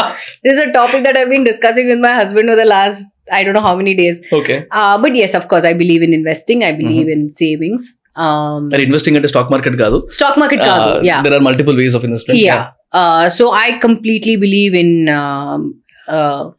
[0.44, 3.42] this is a topic that I've been discussing with my husband for the last I
[3.42, 4.24] don't know how many days.
[4.32, 4.66] Okay.
[4.70, 6.64] Uh, but yes, of course, I believe in investing.
[6.64, 6.78] I mm-hmm.
[6.78, 7.20] believe mm-hmm.
[7.20, 8.00] in savings.
[8.14, 10.10] Um, and investing in the stock market Kadu?
[10.10, 10.98] Stock market Kadu.
[10.98, 11.22] Uh, yeah.
[11.22, 12.40] There are multiple ways of investment.
[12.40, 12.54] Yeah.
[12.54, 12.70] yeah.
[12.92, 15.08] Uh, so I completely believe in.
[15.08, 16.50] Um, uh,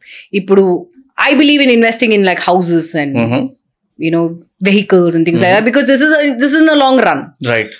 [1.20, 3.54] I believe in investing in like houses and mm-hmm.
[3.96, 5.44] you know vehicles and things mm-hmm.
[5.44, 5.64] like that mm-hmm.
[5.64, 7.34] because this is a this is in a long run.
[7.44, 7.74] Right.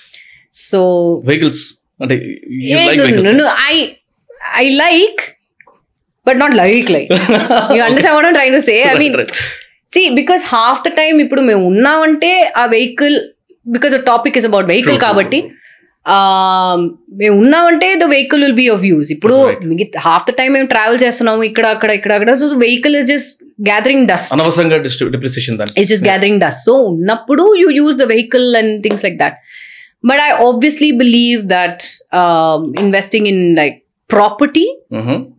[0.51, 1.87] So vehicles.
[2.01, 3.25] You yeah, like no, vehicles.
[3.25, 3.55] No, no, no.
[3.55, 3.99] I
[4.55, 5.38] I like
[6.29, 7.11] but not like like
[8.69, 9.17] say I mean
[9.93, 13.17] see because half the time ఇప్పుడు మేము ఉన్నామంటే ఆ vehicle
[13.67, 15.39] because topic is about vehicle కాబట్టి
[17.17, 20.99] మేము ఉన్నామంటే the vehicle will be of use ఇప్పుడు మిగతా half the time మేము ట్రావెల్
[21.03, 22.35] చేస్తున్నాము ఇక్కడ అక్కడ ఇక్కడ అక్కడ.
[22.35, 24.33] So vehicle is just gathering dust
[25.79, 29.37] is just gathering dust so ఉన్నప్పుడు you use the vehicle and things like that
[30.05, 31.85] but I obviously believe that
[32.81, 34.66] investing in like like property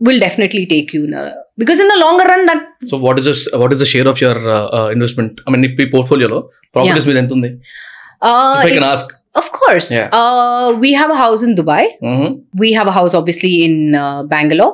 [0.05, 1.21] will definitely take you in a,
[1.57, 2.61] because in the longer run that
[2.91, 3.27] so what is
[3.61, 4.41] what is the share of your
[4.95, 6.39] investment I mean me పోర్ట్ఫోలియోలో
[6.75, 7.51] properties మీద ఎంత ఉంది
[8.29, 10.09] uh, if I can it- ask of course Yeah.
[10.19, 11.81] uh, we have a house in Dubai.
[12.61, 14.73] We have a house obviously in uh, Bangalore.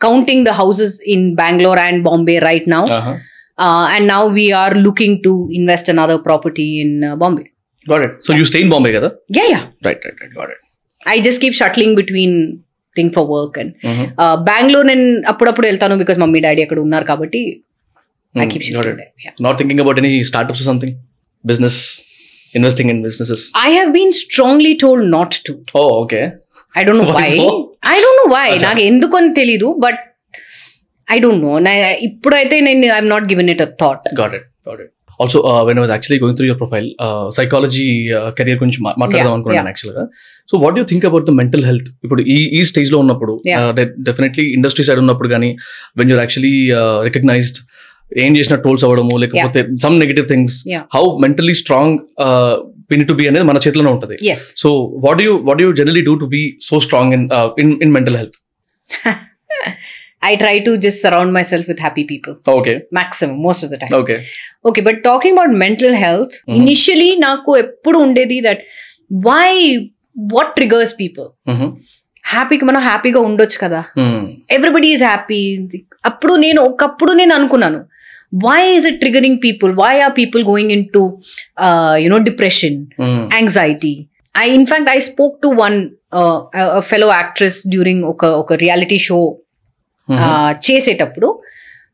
[0.00, 2.82] Counting the houses in Bangalore and Bombay right now,
[3.58, 7.46] uh, and now we are looking to invest another property in uh, Bombay.
[7.86, 9.08] Got it so you stay in Bombay కదా
[9.38, 9.64] Yeah, yeah.
[9.86, 10.62] Right right right got it
[11.06, 12.32] I just keep shuttling between
[12.95, 13.71] thing for work and
[14.49, 17.41] Bengaluru నేను అప్పుడప్పుడు వెళ్తాను because mummy daddy అక్కడ ఉన్నారు కాబట్టి
[18.35, 20.95] keep not thinking about any startups something
[21.45, 21.79] business
[22.55, 26.21] investing in businesses I have been strongly told not to oh okay
[26.75, 27.45] I don't know Why why?
[27.87, 28.47] I don't know why.
[28.63, 29.99] నాకు ఎందుకు అని తెలీదు but
[31.07, 31.53] I don't know
[32.07, 34.91] ఇప్పుడైతే నేను I'm not given it a thought got it got it
[35.21, 35.39] also
[35.69, 36.87] when was actually going through your profile
[37.37, 37.85] psychology
[38.37, 39.69] career గురించి మాట్లాడదాం అనుకున్నాను.
[39.73, 40.03] యాక్చువల్గా
[40.51, 43.35] so what you think about the mental health ఇప్పుడు ఈ ఈ స్టేజ్లో ఉన్నప్పుడు.
[44.09, 45.51] డెఫినెట్లీ ఇండస్ట్రీ సైడ్ ఉన్నప్పుడు కానీ
[46.01, 46.55] వెన్ యూర్ యాక్చువల్లీ
[47.09, 47.59] రికగ్నైజ్డ్
[48.25, 50.57] ఏం చేసిన టోల్స్ అవ్వడము లేకపోతే some negative things.
[50.95, 51.97] How mentally strong
[52.91, 54.15] pin to be అనేది మన చేతిలోనే ఉంటుంది
[54.63, 54.69] so
[55.05, 57.13] what you what you generally do to be so strong
[57.63, 58.37] in in mental health
[60.29, 63.95] I try to just surround myself with happy people okay maximum most of the time
[64.01, 64.15] okay
[64.69, 66.35] okay but talking about mental health.
[66.59, 68.61] Initially నాకు ఎప్పుడు ఉండేది that
[69.29, 69.49] why
[70.35, 71.27] what triggers people
[72.23, 73.81] హ్యాపీగా మనం హ్యాపీగా ఉండొచ్చు కదా.
[74.55, 75.39] Everybody is happy
[76.09, 77.79] అప్పుడు నేను ఒకప్పుడు నేను అనుకున్నాను.
[78.45, 81.01] Why is it triggering people why are people going into
[82.05, 82.77] you know depression
[83.37, 83.93] anxiety
[84.35, 85.77] I in fact I spoke to one
[86.89, 89.17] fellow actress during ఒక ఒక రియాలిటీ షో
[90.61, 91.41] చేసేటప్పుడు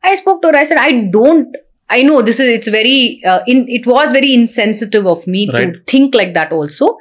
[0.04, 1.56] I spoke to I said I don't
[1.90, 5.52] I know this is it's very in it was very insensitive of me to.
[5.86, 6.98] Think like that also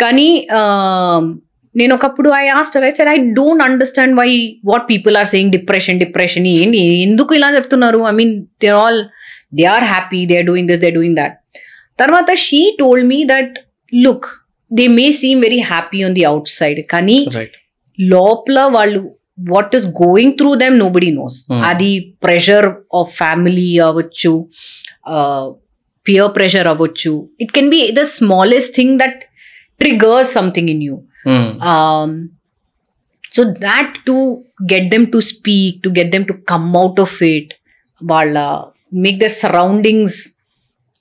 [0.00, 0.46] కానీ
[1.74, 4.28] నేను ఒకప్పుడు I asked I said I don't understand why
[4.64, 7.98] what people are saying depression depression ఏంటి ఎందుకు ఇలా చెప్తున్నారు?
[7.98, 9.04] I mean they all
[9.54, 11.36] they are happy they are doing this they doing that
[11.98, 13.58] తర్వాత she told me that
[13.94, 14.26] look
[14.72, 17.18] they may seem very happy on the outside కానీ
[17.98, 19.16] లోపల వాళ్ళు
[19.47, 21.61] What is going through them nobody knows Hmm.
[21.69, 21.91] అది
[22.25, 22.67] pressure
[22.99, 24.33] of family అవ్వచ్చు
[26.05, 27.13] peer pressure అవ్వచ్చు
[27.43, 29.19] it can be the smallest thing that
[29.81, 30.95] triggers something in you
[33.31, 34.15] so that to
[34.73, 37.51] get them to speak to get them to come out of it
[38.01, 38.37] వాళ్ళ
[39.05, 40.19] make the surroundings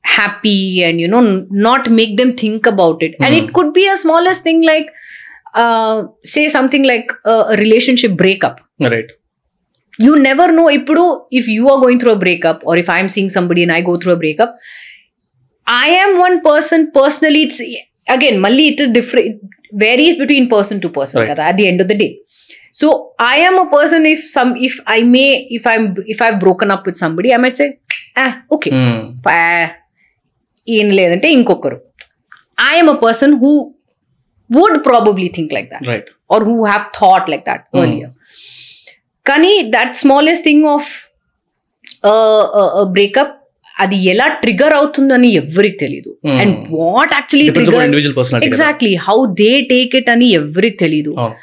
[0.05, 1.21] happy and you know
[1.69, 4.45] not make them think about it and it could be a smallest
[5.53, 7.11] Thing like say something like
[7.65, 8.61] relationship breakup
[8.95, 9.13] right
[10.07, 11.05] you never know ఇప్పుడు
[11.39, 13.95] if you are going through a breakup or if i'm seeing somebody and i go
[14.01, 14.51] through a breakup
[15.67, 17.59] i am one person personally it's
[18.09, 19.39] again mali it is different it
[19.85, 21.31] varies between person to person Right.
[21.33, 22.11] kada, at the end of the day
[22.81, 22.87] so
[23.33, 26.85] i am a person if some if i may if i'm if i've broken up
[26.89, 27.69] with somebody i might say
[28.25, 28.73] ah okay
[29.35, 29.59] ah,
[30.67, 31.77] ఏం లేదంటే ఇంకొకరు
[32.73, 33.51] I'm a person who
[34.54, 37.80] would probably think like that right or who have thought like that Hmm.
[37.80, 38.10] earlier.
[39.26, 40.90] కానీ that smallest thing of
[42.96, 43.34] breakup
[43.76, 46.38] అది ఎలా trigger అవుతుందని ఎవరికి తెలియదు Hmm.
[46.42, 50.78] And what actually depends upon trigger individual personality exactly how they take it అని ఎవరికి
[50.84, 51.36] తెలియదు అవును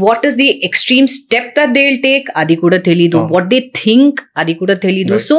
[0.00, 3.28] what is the extreme step that they will take అది కూడా తెలీదు Oh.
[3.34, 5.28] వాట్ దే థింక్ అది కూడా తెలీదు Right.
[5.30, 5.38] So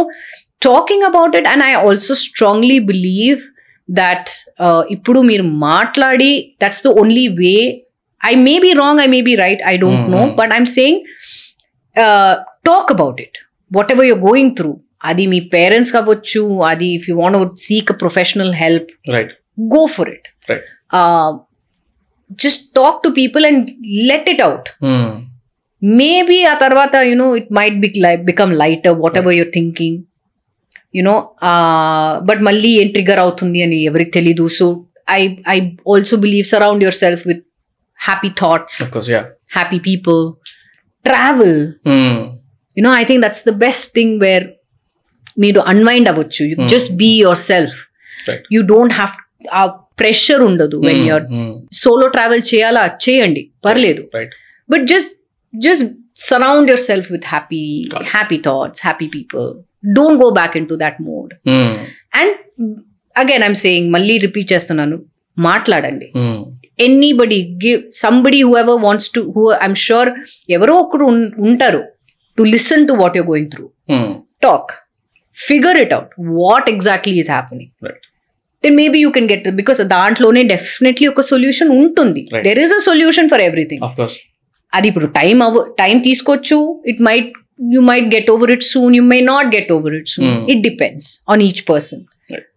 [0.68, 3.42] talking about it and I also strongly believe
[3.90, 4.30] that
[4.90, 6.32] ఇప్పుడు మీరు మాట్లాడి
[6.64, 7.56] that's the only way
[8.22, 10.36] I may be wrong I may be right I don't know Mhm.
[10.36, 11.00] But I'm saying
[12.66, 13.38] talk about it
[13.92, 14.72] whatever you're going through
[15.04, 19.34] అది మీ parents కావచ్చు అది if you want seek a professional help right
[19.74, 20.24] go for it.
[20.50, 20.64] Right.
[21.00, 21.32] Uh,
[22.40, 23.60] just talk to people and
[24.10, 24.66] let it out.
[25.82, 28.94] Maybe a tarvata, you know, it might be like become lighter,
[31.44, 34.48] uh, but మళ్ళీ ఏం trigger అవుతుంది అని ఎవరికి తెలీదు.
[34.48, 35.60] So I I
[35.94, 37.44] also believe surround yourself with
[38.00, 38.82] happy thoughts
[39.52, 40.34] happy people
[41.04, 41.74] travel
[42.78, 44.48] you know i think that's the best thing where
[45.40, 46.44] మీరు unwind అవ్వచ్చు.
[46.46, 46.68] You.
[46.68, 47.76] Just be yourself.
[48.52, 49.10] You don't have
[49.54, 49.66] ఆ
[50.00, 51.24] pressure ఉండదు when you're
[51.74, 52.98] solo travel చేయాలా?
[53.10, 53.52] చేయండి.
[53.66, 54.10] పర్లేదు.
[54.70, 55.12] But just
[55.56, 55.84] just
[56.16, 57.90] surround yourself with happy.
[58.06, 59.64] Happy thoughts happy people
[59.98, 61.32] don't go back into that mode
[62.20, 62.34] and
[63.24, 64.98] again I'm saying మళ్ళీ repeat చేస్తున్నాను.
[65.38, 66.08] మాట్లాడండి.
[66.88, 70.12] Anybody give somebody whoever wants to who I'm sure
[70.58, 71.06] ఎవరో ఒకరు
[71.50, 71.84] ఉంటారు.
[72.38, 73.68] To listen to what you're going through
[75.84, 76.10] it out.
[76.40, 77.70] What exactly is happening?
[77.86, 78.04] Right.
[78.64, 82.22] then maybe you can get it because దాంట్లోనే definitely ఒక solution ఉంటుంది.
[82.48, 83.84] There is a solution for everything
[84.74, 86.58] అది ఇప్పుడు time అవ time తీసుకోవచ్చు.
[86.92, 90.28] It might you might get over it soon you may not get over it soon
[90.30, 90.44] Hmm.
[90.54, 92.48] It depends on each person Right.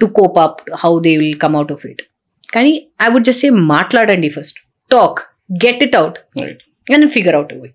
[0.00, 2.02] To cope up how they will come out of it
[2.48, 4.58] కానీ I would just say మాట్లాడండి first
[4.90, 5.20] talk
[5.64, 7.70] get it out right and figure out a way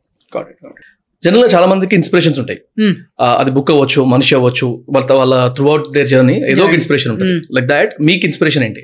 [1.24, 2.94] జనరల్గా చాలా మందికి inspirations ఉంటాయి Hmm.
[3.40, 6.74] అది book అవ్వచ్చు మనిషి అవ్వచ్చు వాళ్ళ వాళ్ళ త్రూ అవుట్ దేర్ జర్నీ ఏదో ఒక.
[6.80, 7.42] ఇన్స్పిరేషన్ ఉంటుంది Hmm.
[7.58, 8.84] లైక్ దాట్ మీకు ఇన్స్పిరేషన్ ఏంటి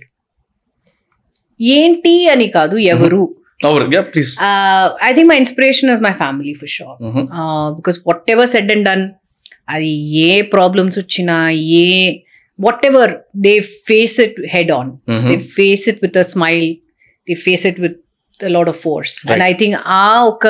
[1.59, 3.21] ఏంటి అని కాదు ఎవరు
[3.59, 6.95] over yeah please uh, I think my inspiration is my family for sure.
[7.39, 9.05] Uh, because whatever said and done,
[9.73, 9.91] అది
[10.25, 11.35] ఏ ప్రాబ్లమ్స్ వచ్చినా
[11.77, 11.85] ఏ
[12.89, 13.13] whatever
[13.45, 13.53] they
[13.89, 14.89] face it head on
[15.29, 16.67] they face it with a smile
[17.27, 17.97] they face it with
[18.39, 20.45] a lot of force and I think ఆ ఒక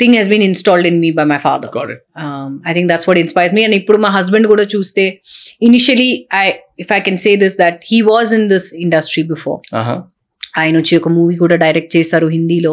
[0.00, 2.04] thing he's been installed in me by my father got it
[2.70, 5.04] I think that's what inspires me and ఇప్పుడు మా husband కూడా చూస్తే
[5.70, 6.10] initially
[6.42, 6.46] I
[6.84, 9.60] if I can say this that he was in this industry before
[10.60, 12.72] ఆయన వచ్చి ఒక movie కూడా direct చేశారు హిందీలో.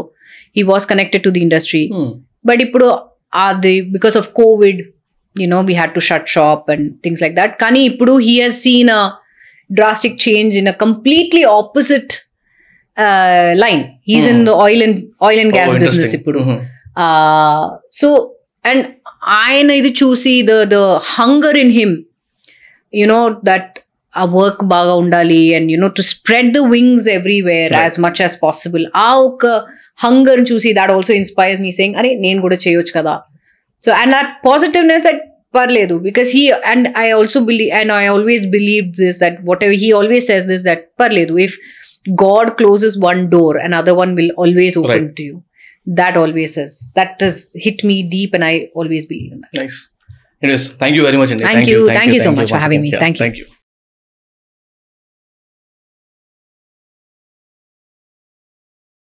[0.58, 1.84] He was connected to the industry
[2.50, 2.88] but ఇప్పుడు
[3.48, 4.82] అది because of Covid
[5.36, 8.92] you know we had to shut shop and things like that కానీ ఇప్పుడు he has seen
[9.00, 9.04] a
[9.70, 12.14] drastic change in a completely opposite
[13.64, 16.40] line he's in the oil and oil and gas business ఇప్పుడు.
[18.00, 18.08] So
[18.66, 18.86] and
[19.44, 20.80] ఆయన ఇది చూసి the the
[21.16, 21.94] hunger in him
[22.94, 23.72] you know that
[24.14, 27.84] ఆ work బాగా ఉండాలి and you know to spread the wings everywhere Right.
[27.86, 29.44] As much as possible ఆ ఒక
[30.00, 33.14] hunger చూసి that also inspires me saying అరే నేను కూడా చేయొచ్చు కదా
[33.84, 35.22] so and that positiveness that
[35.54, 39.38] పర్లేదు because he and I also believe and I always believe this that
[39.68, 41.56] whatever he always says this that పర్లేదు if
[42.26, 45.16] God closes one door and other one will always open Right.
[45.20, 45.38] To you
[45.88, 49.80] that always says that has hit me deep and i always believe in that nice
[50.42, 51.32] Anyways, thank you very much.
[51.32, 51.44] Andy.
[51.48, 51.80] Thank you.
[51.90, 52.92] Thank you so much for having me.
[52.96, 53.24] Thank you.
[53.24, 53.48] Thank you.